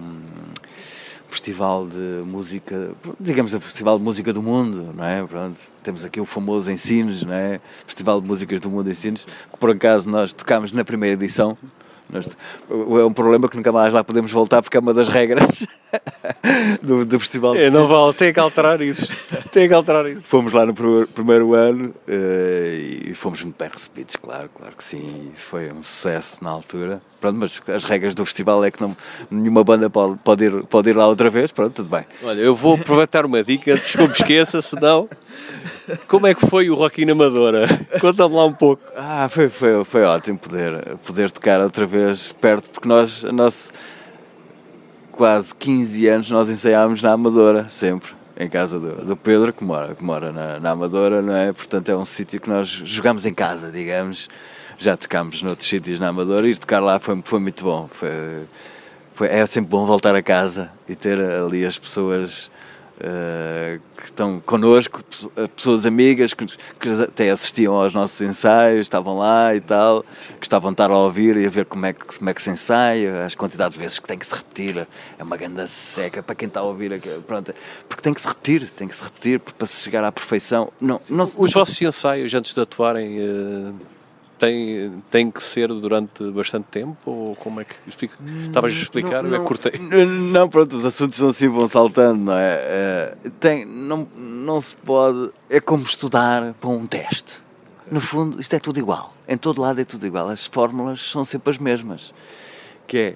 [1.33, 5.23] festival de música, digamos, o festival de música do mundo, não é?
[5.25, 7.59] Pronto, temos aqui o famoso Ensinos, não é?
[7.85, 11.57] Festival de Músicas do Mundo Ensinos, que por acaso nós tocámos na primeira edição.
[12.11, 15.65] É um problema que nunca mais lá podemos voltar porque é uma das regras
[16.81, 17.55] do, do festival.
[17.55, 19.11] É, não vale, tem que alterar isso.
[19.51, 20.21] Tem que alterar isso.
[20.23, 20.73] Fomos lá no
[21.07, 25.31] primeiro ano uh, e fomos muito bem recebidos, claro, claro que sim.
[25.35, 27.01] Foi um sucesso na altura.
[27.23, 28.97] Pronto, mas as regras do festival é que não,
[29.31, 32.05] nenhuma banda pode, ir, pode ir lá outra vez, pronto, tudo bem.
[32.21, 35.07] Olha, eu vou aproveitar uma dica, desculpe, esqueça, senão.
[36.05, 37.65] Como é que foi o Rock Amadora?
[38.01, 38.83] Conta-me lá um pouco.
[38.93, 43.71] Ah, foi, foi, foi ótimo poder, poder tocar outra vez perto, porque nós, nós
[45.13, 49.95] quase 15 anos, nós ensaiámos na Amadora, sempre em casa do, do Pedro, que mora,
[49.95, 51.53] que mora na, na Amadora, não é?
[51.53, 54.27] Portanto, é um sítio que nós jogamos em casa, digamos
[54.77, 57.87] já tocámos noutros sítios na Amadora e tocar lá foi, foi muito bom.
[57.91, 58.09] Foi,
[59.13, 62.51] foi, é sempre bom voltar a casa e ter ali as pessoas
[62.97, 65.01] uh, que estão connosco,
[65.55, 70.03] pessoas amigas que, que, até assistiam aos nossos ensaios, estavam lá e tal,
[70.39, 72.41] que estavam a estar a ouvir e a ver como é que, como é que
[72.41, 74.87] se ensaia, as quantidades de vezes que tem que se repetir.
[75.17, 76.99] É uma grande seca para quem está a ouvir.
[77.25, 77.53] Pronto,
[77.87, 80.71] porque tem que se repetir, tem que se repetir para se chegar à perfeição.
[80.79, 83.19] Não, não, Os vossos ensaios antes de atuarem.
[83.19, 83.93] Uh
[84.43, 87.09] tem, tem que ser durante bastante tempo?
[87.09, 87.75] Ou como é que.
[87.87, 89.71] Explica, estavas a explicar, não, eu é não, cortei.
[89.79, 92.53] Não, pronto, os assuntos não assim vão saltando, não é?
[92.53, 93.17] é?
[93.39, 95.31] Tem, não, não se pode.
[95.49, 97.41] É como estudar para um teste.
[97.89, 99.13] No fundo, isto é tudo igual.
[99.27, 100.27] Em todo lado é tudo igual.
[100.27, 102.13] As fórmulas são sempre as mesmas.
[102.85, 103.15] Que é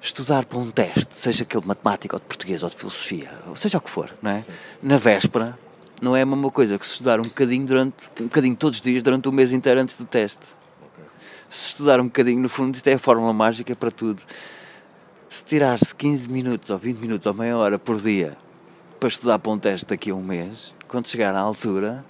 [0.00, 3.56] estudar para um teste, seja aquele de matemática ou de português ou de filosofia, ou
[3.56, 4.44] seja o que for, não é?
[4.82, 5.58] Na véspera,
[6.00, 8.82] não é a mesma coisa que se estudar um bocadinho durante um bocadinho todos os
[8.82, 10.54] dias durante o mês inteiro antes do teste.
[11.48, 14.22] Se estudar um bocadinho, no fundo, isto é a fórmula mágica para tudo.
[15.28, 18.36] Se tirares 15 minutos ou 20 minutos ou meia hora por dia
[18.98, 22.04] para estudar para um teste daqui a um mês, quando chegar à altura,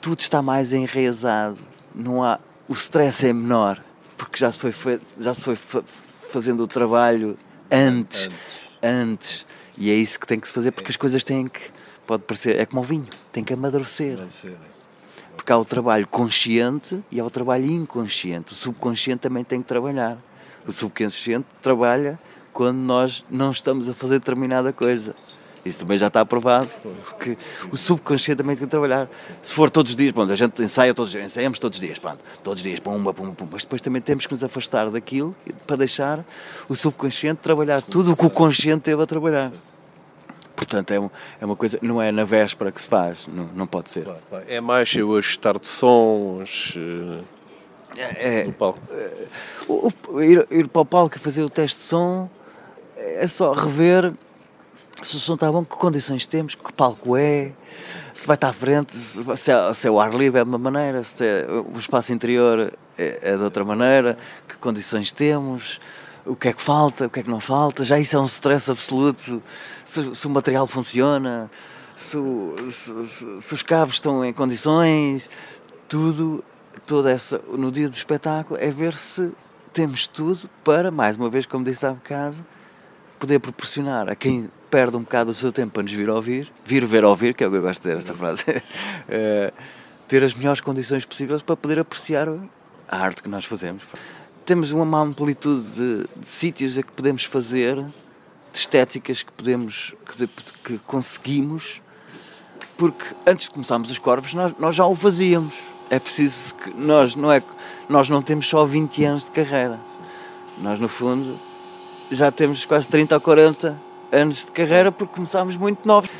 [0.00, 1.58] tudo está mais enraizado.
[1.94, 3.82] Não há, o stress é menor,
[4.16, 5.56] porque já se foi, já se foi
[6.30, 7.38] fazendo o trabalho
[7.70, 8.30] antes, antes,
[8.82, 9.46] antes.
[9.78, 11.73] E é isso que tem que se fazer, porque as coisas têm que
[12.06, 14.18] pode parecer, é como o vinho, tem que amadurecer.
[15.36, 18.52] Porque há o trabalho consciente e há o trabalho inconsciente.
[18.52, 20.16] O subconsciente também tem que trabalhar.
[20.66, 22.18] O subconsciente trabalha
[22.52, 25.14] quando nós não estamos a fazer determinada coisa.
[25.64, 26.68] Isso também já está aprovado,
[27.06, 27.38] porque
[27.72, 29.08] o subconsciente também tem que trabalhar.
[29.40, 31.84] Se for todos os dias, bom, a gente ensaia todos os dias, ensaiamos todos os
[31.84, 34.90] dias, pronto, todos os dias, pumba, pumba, pumba, mas depois também temos que nos afastar
[34.90, 35.34] daquilo
[35.66, 36.22] para deixar
[36.68, 39.50] o subconsciente trabalhar tudo o que o consciente teve a trabalhar.
[40.56, 43.66] Portanto, é, um, é uma coisa, não é na véspera que se faz, não, não
[43.66, 44.04] pode ser.
[44.04, 44.44] Claro, claro.
[44.48, 47.24] É mais eu ajustar de sons uh,
[47.96, 48.80] é, no palco.
[48.90, 49.26] É,
[49.68, 52.30] o, o, ir, ir para o palco e fazer o teste de som
[52.96, 54.12] é só rever
[55.02, 57.52] se o som está bom, que condições temos, que palco é,
[58.14, 60.58] se vai estar à frente, se é, se é o ar livre é de uma
[60.58, 64.16] maneira, se é, o espaço interior é, é de outra maneira,
[64.48, 65.80] que condições temos
[66.26, 68.24] o que é que falta, o que é que não falta, já isso é um
[68.24, 69.42] stress absoluto,
[69.84, 71.50] se, se o material funciona,
[71.94, 72.16] se,
[72.70, 73.06] se,
[73.40, 75.28] se, os cabos estão em condições,
[75.88, 76.42] tudo,
[76.86, 79.32] toda essa, no dia do espetáculo, é ver se
[79.72, 82.44] temos tudo para, mais uma vez, como disse há bocado,
[83.18, 86.84] poder proporcionar a quem perde um bocado o seu tempo para nos vir ouvir, vir
[86.84, 88.44] ver ouvir, que é o que eu gosto de dizer esta frase,
[89.08, 89.52] é,
[90.08, 92.28] ter as melhores condições possíveis para poder apreciar
[92.88, 93.82] a arte que nós fazemos
[94.44, 100.26] temos uma amplitude de, de sítios a que podemos fazer, de estéticas que podemos, que,
[100.64, 101.80] que conseguimos,
[102.76, 105.54] porque antes de começarmos os corvos nós, nós já o fazíamos.
[105.90, 107.42] É preciso que nós não é
[107.88, 109.78] nós não temos só 20 anos de carreira.
[110.58, 111.38] Nós no fundo
[112.10, 113.80] já temos quase 30 ou 40
[114.12, 116.10] anos de carreira porque começámos muito novos.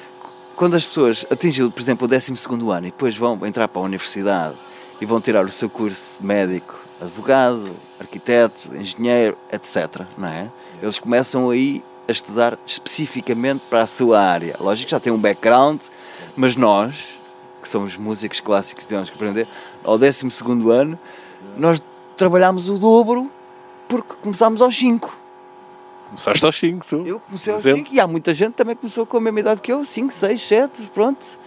[0.56, 2.32] Quando as pessoas atingiram, por exemplo, o 12
[2.70, 4.54] ano e depois vão entrar para a universidade
[5.00, 7.64] e vão tirar o seu curso médico advogado,
[8.04, 10.02] arquiteto, engenheiro, etc.
[10.16, 10.50] Não é?
[10.82, 14.56] Eles começam aí a estudar especificamente para a sua área.
[14.60, 15.80] Lógico que já tem um background,
[16.36, 17.18] mas nós,
[17.60, 19.46] que somos músicos clássicos, temos que aprender,
[19.82, 20.28] ao 12
[20.70, 20.98] ano,
[21.56, 21.82] nós
[22.16, 23.30] trabalhámos o dobro
[23.88, 25.18] porque começámos aos 5.
[26.08, 27.02] Começaste aos 5, tu?
[27.06, 29.72] Eu comecei aos 5 e há muita gente também começou com a mesma idade que
[29.72, 31.38] eu, 5, 6, 7, pronto.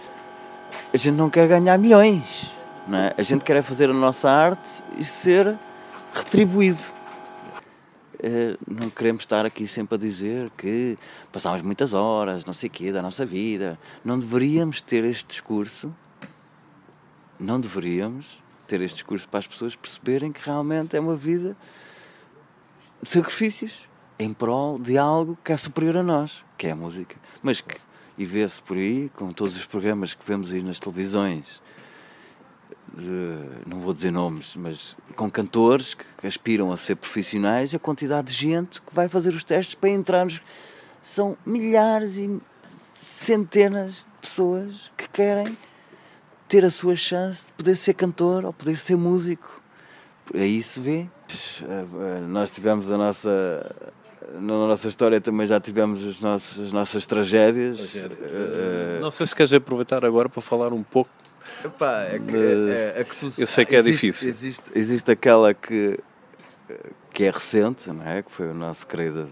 [0.92, 3.12] A gente não quer ganhar milhões não é?
[3.16, 5.56] A gente quer fazer a nossa arte e ser
[6.18, 6.98] retribuído.
[8.20, 10.98] Eh, não queremos estar aqui sempre a dizer que
[11.32, 13.78] passámos muitas horas, não sei o quê, da nossa vida.
[14.04, 15.94] Não deveríamos ter este discurso,
[17.38, 21.56] não deveríamos ter este discurso para as pessoas perceberem que realmente é uma vida
[23.00, 23.88] de sacrifícios
[24.18, 27.16] em prol de algo que é superior a nós, que é a música.
[27.40, 27.76] Mas que,
[28.18, 31.62] e vê-se por aí, com todos os programas que vemos aí nas televisões,
[33.66, 38.34] não vou dizer nomes, mas com cantores que aspiram a ser profissionais, a quantidade de
[38.34, 40.40] gente que vai fazer os testes para entrarmos
[41.02, 42.40] são milhares e
[43.00, 45.56] centenas de pessoas que querem
[46.48, 49.62] ter a sua chance de poder ser cantor ou poder ser músico.
[50.34, 51.06] Aí se vê.
[52.28, 53.74] Nós tivemos a nossa.
[54.34, 57.94] Na nossa história também já tivemos as nossas, as nossas tragédias.
[59.00, 61.10] Não sei se queres aproveitar agora para falar um pouco
[61.64, 64.28] Epá, é que, é, é, é que tu, eu sei que é difícil.
[64.28, 65.98] Existe, existe aquela que,
[67.12, 68.22] que é recente, não é?
[68.22, 69.28] Que foi o nosso querido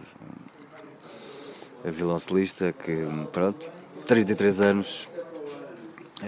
[1.87, 3.68] a violoncelista que, pronto,
[4.07, 5.09] 33 anos.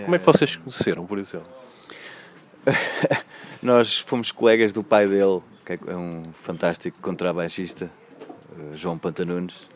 [0.05, 1.49] Como é que vocês conheceram, por exemplo?
[3.61, 7.91] Nós fomos colegas do pai dele, que é um fantástico contrabaixista,
[8.75, 9.69] João Pantanunes.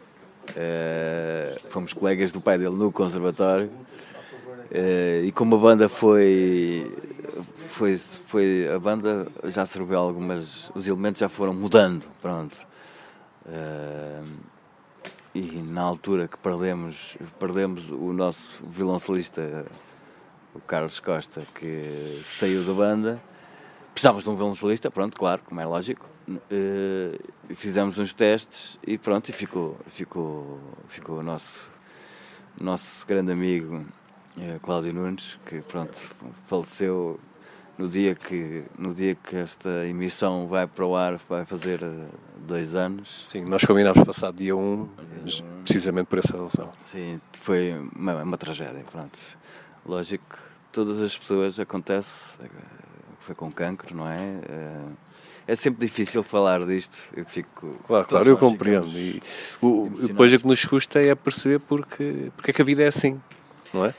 [0.50, 3.70] Uh, fomos colegas do pai dele no conservatório
[4.72, 6.90] Uh, e como a banda foi,
[7.68, 8.66] foi, foi.
[8.74, 10.70] A banda já serviu algumas.
[10.74, 12.66] Os elementos já foram mudando, pronto.
[13.44, 14.26] Uh,
[15.34, 19.66] e na altura que perdemos, perdemos o nosso violoncelista,
[20.54, 23.22] o Carlos Costa, que saiu da banda,
[23.92, 26.08] precisávamos de um violoncelista, pronto, claro, como é lógico.
[26.30, 30.58] Uh, fizemos uns testes e pronto, e ficou, ficou,
[30.88, 31.70] ficou o nosso,
[32.58, 33.84] nosso grande amigo
[34.36, 35.98] uh, Cláudio Nunes, que pronto,
[36.46, 37.18] faleceu
[37.78, 42.06] no dia que no dia que esta emissão vai para o ar vai fazer eh,
[42.46, 43.26] dois anos.
[43.28, 44.88] Sim nós combinámos passar dia 1 um,
[45.64, 46.72] precisamente por essa razão.
[46.90, 49.18] Sim foi uma, uma tragédia pronto.
[49.86, 50.38] Lógico
[50.70, 52.38] todas as pessoas acontece
[53.20, 54.38] foi com cancro não é?
[55.46, 58.96] É sempre difícil falar disto eu fico claro claro eu compreendo.
[58.98, 59.22] E
[59.60, 62.86] o, depois o que nos custa é perceber porque porque é que a vida é
[62.86, 63.20] assim
[63.72, 63.94] não é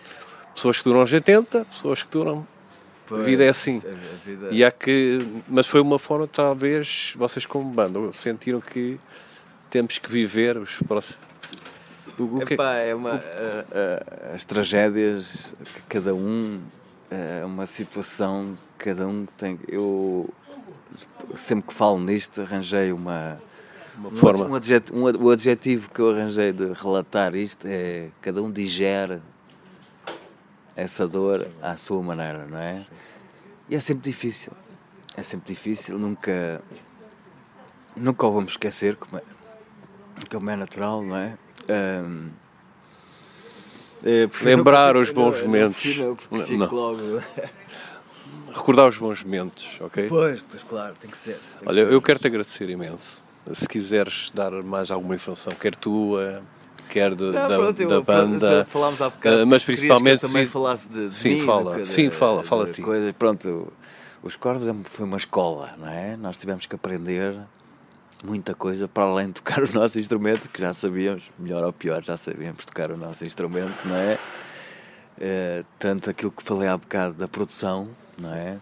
[0.54, 2.48] pessoas que duram 80 pessoas que duram
[3.06, 3.82] Pois, a vida é assim.
[4.26, 4.48] Vida...
[4.52, 5.20] E há que.
[5.48, 9.00] Mas foi uma forma, talvez, vocês como banda sentiram que
[9.70, 11.20] temos que viver os próximos.
[12.18, 12.54] O, o que...
[12.54, 13.22] Epá, é uma,
[14.34, 16.62] as tragédias que cada um.
[17.12, 19.60] É uma situação que cada um tem.
[19.68, 20.28] Eu
[21.36, 23.40] sempre que falo nisto arranjei uma.
[23.96, 24.46] Uma forma.
[24.46, 29.22] Um adjetivo, um, o adjetivo que eu arranjei de relatar isto é cada um digere
[30.76, 32.86] essa dor à sua maneira, não é?
[33.70, 34.52] E é sempre difícil.
[35.16, 36.62] É sempre difícil, nunca.
[37.96, 39.22] Nunca o vamos esquecer, como é,
[40.30, 41.38] como é natural, não é?
[41.70, 42.30] Um,
[44.04, 45.98] é Lembrar os bons momentos.
[45.98, 47.22] Não, Logo...
[48.54, 50.08] Recordar os bons momentos, ok?
[50.08, 51.40] Pois, pois claro, tem que ser.
[51.60, 51.94] Tem Olha, que ser.
[51.94, 53.24] eu quero te agradecer imenso.
[53.52, 56.42] Se quiseres dar mais alguma informação, quer tua,
[56.90, 58.68] quer de, não, da, pronto, da banda.
[58.70, 60.22] Falámos há bocado, uh, mas principalmente.
[60.22, 62.82] Que também falasse de, de sim, mim, fala, sim, fala, fala ti.
[62.82, 63.72] Coisa, pronto,
[64.22, 66.16] os Corvos é foi uma escola, não é?
[66.16, 67.36] Nós tivemos que aprender
[68.24, 72.02] muita coisa para além de tocar o nosso instrumento, que já sabíamos, melhor ou pior,
[72.04, 74.18] já sabíamos tocar o nosso instrumento, não é?
[75.18, 78.58] Uh, tanto aquilo que falei há bocado da produção, não é?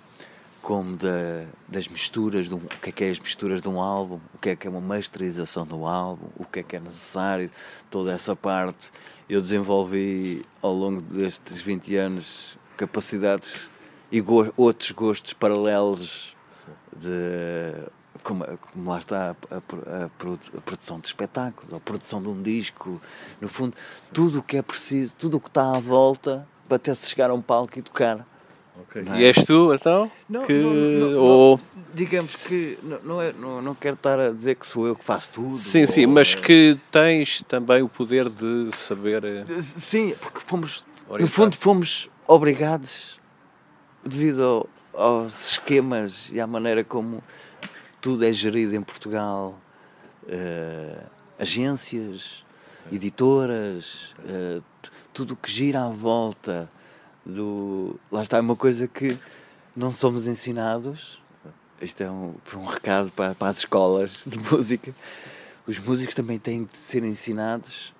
[0.61, 3.81] Como da, das misturas, de um, o que é que é as misturas de um
[3.81, 6.79] álbum, o que é que é uma masterização do álbum, o que é que é
[6.79, 7.49] necessário,
[7.89, 8.91] toda essa parte.
[9.27, 13.71] Eu desenvolvi ao longo destes 20 anos capacidades
[14.11, 16.35] e go outros gostos paralelos
[16.95, 17.89] de
[18.23, 20.09] como, como lá está a, a, a,
[20.61, 23.01] produção de espetáculos, a produção de um disco,
[23.39, 23.75] no fundo,
[24.13, 27.29] tudo o que é preciso, tudo o que está à volta para até se chegar
[27.29, 28.25] a um palco e tocar.
[28.81, 29.03] Okay.
[29.07, 29.21] É?
[29.21, 30.11] E és tu, então?
[30.29, 30.53] Não, que...
[30.53, 30.73] não,
[31.11, 31.59] não, ou...
[31.93, 35.31] digamos que não, é, não, não quero estar a dizer que sou eu que faço
[35.33, 35.57] tudo.
[35.57, 36.41] Sim, sim, mas é...
[36.41, 39.23] que tens também o poder de saber.
[39.23, 41.21] Eh, sim, porque fomos, orientar.
[41.21, 43.19] no fundo, fomos obrigados,
[44.03, 47.23] devido ao, aos esquemas e à maneira como
[47.99, 49.59] tudo é gerido em Portugal,
[50.23, 51.03] uh,
[51.37, 52.43] agências,
[52.91, 54.63] editoras, uh,
[55.13, 56.69] tudo o que gira à volta
[57.25, 57.99] do.
[58.11, 59.17] Lá está uma coisa que
[59.75, 61.21] não somos ensinados.
[61.81, 64.93] Isto é um, um recado para, para as escolas de música.
[65.65, 67.93] Os músicos também têm de ser ensinados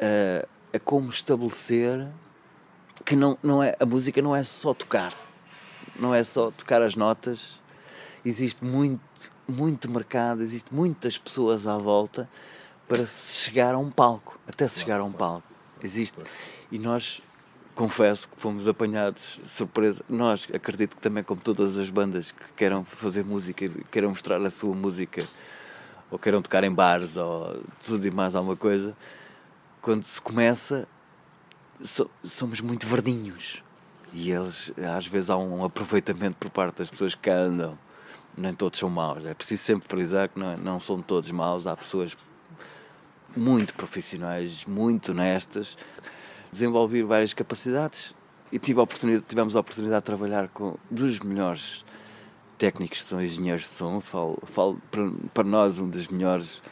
[0.00, 0.46] a,
[0.76, 2.08] a como estabelecer
[3.04, 5.14] que não, não é, a música não é só tocar,
[5.98, 7.60] não é só tocar as notas.
[8.24, 12.28] Existe muito, muito mercado, existe muitas pessoas à volta
[12.88, 15.46] para se chegar a um palco, até se chegar a um palco.
[15.82, 16.22] Existe.
[16.72, 17.20] E nós
[17.74, 20.04] confesso que fomos apanhados surpresa.
[20.08, 24.50] Nós, acredito que também, como todas as bandas que queiram fazer música, queiram mostrar a
[24.50, 25.24] sua música,
[26.10, 28.96] ou queiram tocar em bares, ou tudo e mais alguma coisa,
[29.82, 30.88] quando se começa,
[31.82, 33.62] so, somos muito verdinhos.
[34.12, 37.76] E eles, às vezes, há um aproveitamento por parte das pessoas que andam.
[38.36, 39.24] Nem todos são maus.
[39.24, 41.66] É preciso sempre frisar que não, não são todos maus.
[41.66, 42.16] Há pessoas
[43.36, 45.76] muito profissionais, muito honestas
[46.54, 48.14] desenvolvi várias capacidades
[48.52, 48.86] e tive a
[49.26, 51.84] tivemos a oportunidade de trabalhar com dos melhores
[52.56, 54.00] técnicos que são engenheiros de som.
[54.00, 54.80] Falo, falo
[55.32, 56.62] para, nós, um dos melhores.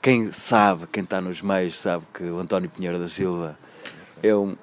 [0.00, 3.58] Quem sabe, quem está nos meios, sabe que o António Pinheiro da Silva
[4.22, 4.54] é, um,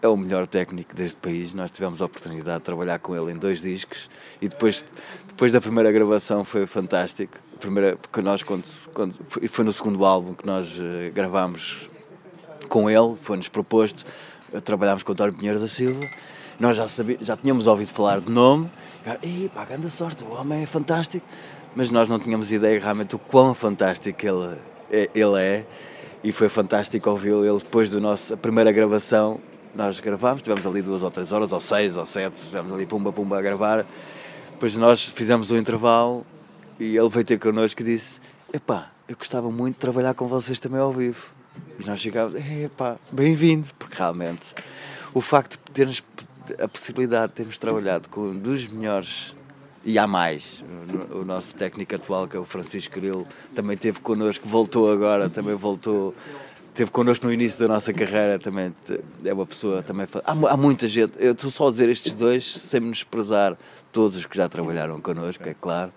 [0.00, 1.52] é o melhor técnico deste país.
[1.52, 4.08] Nós tivemos a oportunidade de trabalhar com ele em dois discos
[4.40, 4.84] e depois,
[5.26, 7.36] depois da primeira gravação foi fantástico.
[7.58, 9.18] Primeira, porque nós, quando, quando,
[9.48, 11.90] foi no segundo álbum que nós uh, gravámos
[12.72, 14.06] com ele, foi-nos proposto,
[14.64, 16.08] trabalhámos com o António Pinheiro da Silva,
[16.58, 18.70] nós já, sabia, já tínhamos ouvido falar de nome,
[19.22, 21.26] e pá, grande sorte, o homem é fantástico,
[21.76, 24.56] mas nós não tínhamos ideia realmente o quão fantástico ele,
[24.90, 25.66] é, ele é,
[26.24, 29.38] e foi fantástico ouvi-lo, ele depois da nossa primeira gravação,
[29.74, 33.12] nós gravámos, tivemos ali duas ou três horas, ou seis, ou sete, estivemos ali pumba
[33.12, 33.84] pumba a gravar,
[34.50, 36.24] depois nós fizemos o intervalo,
[36.80, 38.18] e ele veio ter connosco e disse,
[38.50, 41.41] epá, eu gostava muito de trabalhar com vocês também ao vivo.
[41.78, 44.54] E nós chegámos, epá, bem-vindo, porque realmente
[45.14, 46.02] o facto de termos
[46.58, 49.34] a possibilidade de termos trabalhado com um dos melhores
[49.84, 50.64] e há mais.
[51.10, 55.54] O nosso técnico atual, que é o Francisco Grilo, também teve connosco, voltou agora, também
[55.54, 56.14] voltou
[56.74, 58.74] teve connosco no início da nossa carreira também
[59.22, 62.50] é uma pessoa também há, há muita gente eu estou só a dizer estes dois
[62.50, 63.58] sem menosprezar
[63.92, 65.92] todos os que já trabalharam connosco é claro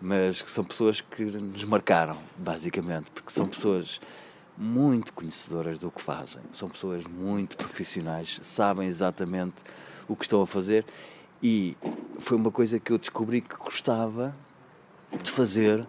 [0.00, 4.00] mas que são pessoas que nos marcaram basicamente porque são pessoas
[4.56, 6.42] muito conhecedoras do que fazem.
[6.52, 9.62] São pessoas muito profissionais sabem exatamente
[10.08, 10.84] o que estão a fazer.
[11.42, 11.76] E
[12.18, 14.34] foi uma coisa que eu descobri que gostava
[15.22, 15.86] de fazer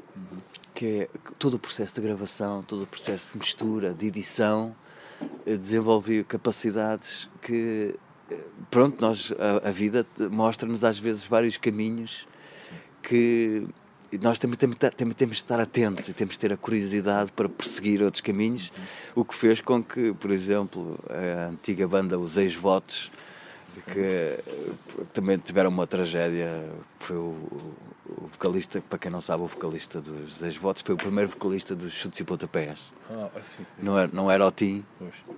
[0.74, 1.10] que é
[1.40, 4.76] todo o processo de gravação, todo o processo de mistura, de edição,
[5.46, 7.96] desenvolvi capacidades que,
[8.30, 12.28] eh, pronto, nós, a, a vida mostra-nos às vezes vários caminhos
[13.02, 13.66] que
[14.22, 17.48] nós também, também, também, temos de estar atentos e temos de ter a curiosidade para
[17.50, 18.72] perseguir outros caminhos,
[19.16, 23.12] o que fez com que, por exemplo, a antiga banda Os Ex-Votos,
[23.92, 24.40] que
[25.14, 27.36] também tiveram uma tragédia, foi o,
[28.08, 31.92] o vocalista, para quem não sabe, o vocalista dos ex-votos foi o primeiro vocalista dos
[31.92, 32.94] Chutes e Pontapés.
[33.10, 33.66] Ah, assim.
[33.82, 34.86] Não era, não era o Tim,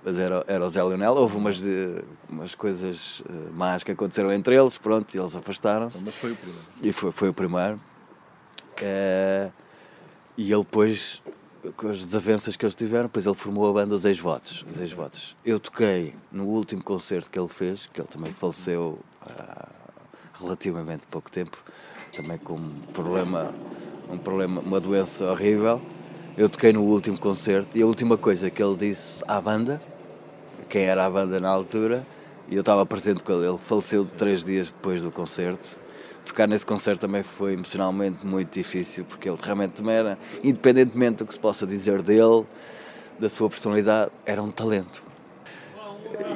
[0.04, 1.14] mas era, era o Zé Leonel.
[1.14, 6.04] Houve umas, de, umas coisas uh, más que aconteceram entre eles, pronto, e eles afastaram-se.
[6.04, 6.64] Mas foi o primeiro.
[6.82, 7.80] E foi, foi o primeiro.
[8.82, 9.52] Uh,
[10.36, 11.20] e ele depois,
[11.76, 14.64] com as desavenças que eles tiveram, depois ele formou a banda Os Ex-Votos.
[14.70, 15.36] Os Ex-Votos.
[15.44, 19.68] Eu toquei no último concerto que ele fez, que ele também faleceu há
[20.40, 21.58] relativamente pouco tempo,
[22.14, 23.52] também com um problema,
[24.08, 25.82] um problema, uma doença horrível.
[26.36, 29.82] Eu toquei no último concerto e a última coisa que ele disse à banda,
[30.68, 32.06] quem era a banda na altura,
[32.48, 35.76] e eu estava presente com ele, ele faleceu três dias depois do concerto.
[36.28, 41.26] Tocar nesse concerto também foi emocionalmente muito difícil, porque ele realmente também era, independentemente do
[41.26, 42.44] que se possa dizer dele,
[43.18, 45.02] da sua personalidade, era um talento.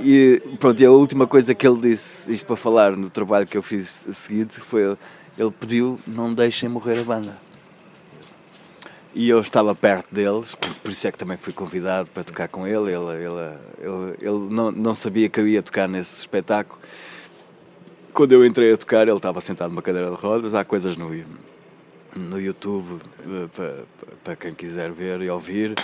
[0.03, 3.57] E pronto, e a última coisa que ele disse, isto para falar no trabalho que
[3.57, 4.97] eu fiz a seguir, foi
[5.39, 7.39] ele pediu não deixem morrer a banda.
[9.15, 12.67] E eu estava perto deles, por, isso é que também fui convidado para tocar com
[12.67, 12.91] ele.
[12.91, 16.81] Ele, ele, ele, ele não, não sabia que eu ia tocar nesse espetáculo.
[18.13, 20.55] Quando eu entrei a tocar, ele estava sentado numa cadeira de rodas.
[20.55, 21.09] Há coisas no,
[22.15, 23.85] no YouTube eh, para,
[24.23, 25.71] para quem quiser ver e ouvir.
[25.71, 25.77] Ele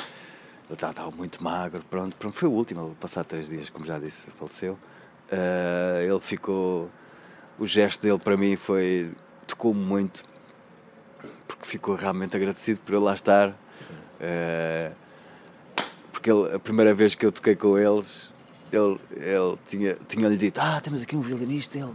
[0.70, 2.36] estava, estava muito magro, pronto, pronto.
[2.36, 4.74] Foi o último, passado três dias, como já disse, faleceu.
[5.32, 6.90] Uh, ele ficou.
[7.58, 9.10] O gesto dele para mim foi
[9.46, 10.22] tocou-me muito,
[11.46, 13.48] porque ficou realmente agradecido por eu lá estar.
[14.20, 14.94] Uh,
[16.12, 18.30] porque ele, a primeira vez que eu toquei com eles,
[18.72, 21.94] ele, ele tinha, tinha-lhe dito: Ah, temos aqui um violinista, ele,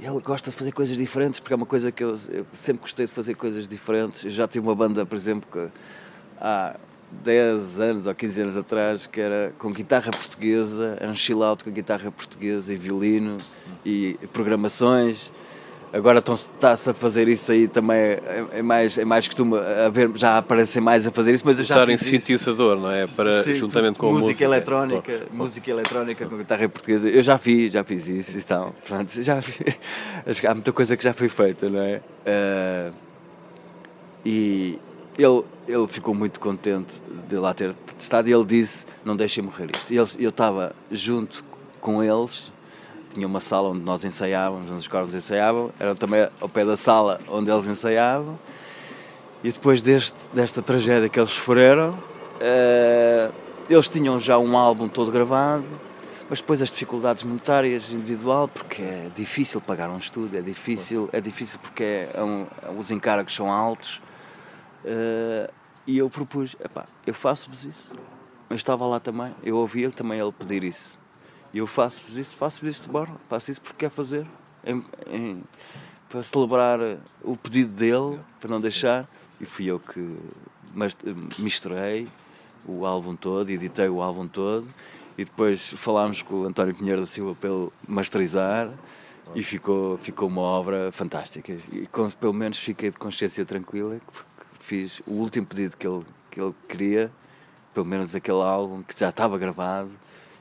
[0.00, 3.06] ele gosta de fazer coisas diferentes, porque é uma coisa que eu, eu sempre gostei
[3.06, 4.24] de fazer coisas diferentes.
[4.24, 5.72] Eu já tive uma banda, por exemplo, que
[6.40, 6.76] há
[7.22, 11.64] 10 anos ou 15 anos atrás, que era com guitarra portuguesa, era um chill out
[11.64, 13.38] com guitarra portuguesa e violino
[13.84, 15.30] e programações
[15.94, 20.38] agora está-se a fazer isso aí também, é, é mais, é mais costume haver, já
[20.38, 23.06] aparecem mais a fazer isso, mas eu já Usar em sintetizador, não é?
[23.06, 24.44] Para, Sim, juntamente com música, música.
[24.44, 29.40] eletrónica, música eletrónica com guitarra portuguesa, eu já fiz, já fiz isso, então, pronto, já
[29.40, 29.76] fiz,
[30.26, 32.02] acho que há muita coisa que já foi feita, não é?
[32.26, 32.94] Uh,
[34.26, 34.78] e
[35.16, 39.70] ele, ele ficou muito contente de lá ter estado e ele disse, não deixem morrer
[39.72, 39.92] isto.
[39.92, 41.44] E eu estava junto
[41.80, 42.50] com eles
[43.14, 46.76] tinha uma sala onde nós ensaiávamos, onde os corvos ensaiavam, era também ao pé da
[46.76, 48.38] sala onde eles ensaiavam.
[49.42, 53.34] E depois deste, desta tragédia que eles sofreram, uh,
[53.70, 55.66] eles tinham já um álbum todo gravado,
[56.28, 61.20] mas depois as dificuldades monetárias individual, porque é difícil pagar um estúdio, é difícil, é
[61.20, 62.46] difícil porque é um,
[62.76, 64.02] os encargos são altos.
[64.84, 65.50] Uh,
[65.86, 67.92] e eu propus, epá, eu faço-vos isso.
[68.48, 70.98] Eu estava lá também, eu ouvi também ele pedir isso.
[71.54, 74.26] E eu faço isso, faço isso, bora, faço isso porque quer fazer,
[74.66, 75.44] em, em,
[76.08, 76.80] para celebrar
[77.22, 79.08] o pedido dele, para não deixar.
[79.40, 80.18] E fui eu que
[81.38, 82.08] misturei
[82.66, 84.68] o álbum todo, editei o álbum todo,
[85.16, 88.68] e depois falámos com o António Pinheiro da Silva para ele masterizar.
[89.34, 91.56] E ficou, ficou uma obra fantástica.
[91.72, 93.98] E com, pelo menos fiquei de consciência tranquila,
[94.58, 97.12] fiz o último pedido que ele, que ele queria,
[97.72, 99.92] pelo menos aquele álbum que já estava gravado,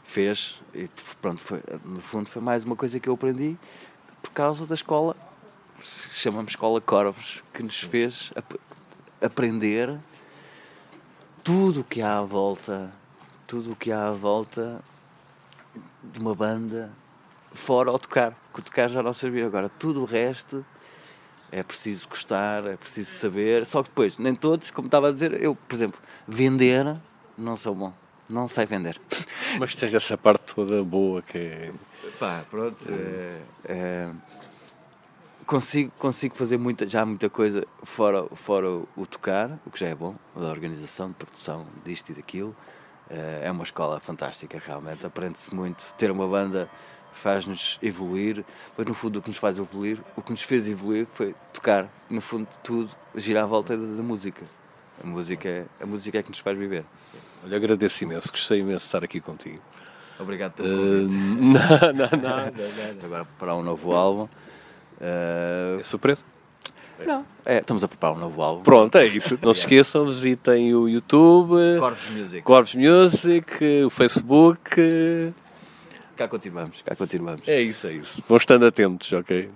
[0.04, 0.89] fez e
[1.22, 3.58] pronto, foi, no fundo foi mais uma coisa que eu aprendi
[4.22, 5.16] por causa da escola,
[5.84, 8.56] chamamos Escola Corvos, que nos fez ap
[9.22, 9.97] aprender
[11.43, 12.93] tudo o que há à volta,
[13.47, 14.82] tudo o que há à volta
[16.04, 16.91] de uma banda,
[17.54, 19.45] fora ao tocar, que o tocar já não servia.
[19.45, 20.66] Agora, tudo o resto
[21.51, 25.41] é preciso gostar, é preciso saber, só que depois, nem todos, como estava a dizer,
[25.41, 26.97] eu, por exemplo, vender,
[27.38, 28.99] não sou bom não sei vender.
[29.59, 31.71] Mas tens essa parte toda boa que é.
[32.19, 32.86] Pá, pronto.
[32.89, 34.09] É, é,
[35.45, 39.95] consigo, consigo fazer muita, já muita coisa fora, fora o tocar, o que já é
[39.95, 42.55] bom, da organização, de produção, disto e daquilo.
[43.09, 45.05] Eh, é uma escola fantástica, realmente.
[45.05, 45.93] Aprende-se muito.
[45.95, 46.69] Ter uma banda
[47.13, 48.43] faz-nos evoluir,
[48.76, 51.88] mas no fundo o que nos faz evoluir, o que nos fez evoluir foi tocar.
[52.09, 54.43] No fundo, tudo gira à volta da, da música.
[55.03, 56.86] A música, é, a música é que nos faz viver.
[57.44, 59.60] Olha, agradeço imenso, gostei imenso de estar aqui contigo.
[60.20, 61.16] Obrigado pelo Uh, convite.
[61.41, 63.06] não, não, não.
[63.06, 64.28] Agora preparar um novo álbum.
[65.02, 66.24] Eh, É surpresa?
[67.06, 68.64] não, é, estamos a preparar um novo álbum.
[68.64, 69.38] Pronto, é isso.
[69.41, 72.41] Não se esqueçam, visitem o YouTube, Corvos Music.
[72.44, 75.34] Corvos Music, o Facebook.
[76.16, 77.41] Cá continuamos, cá continuamos.
[77.48, 78.24] É isso, é isso.
[78.30, 79.50] Vão estando atentos, ok?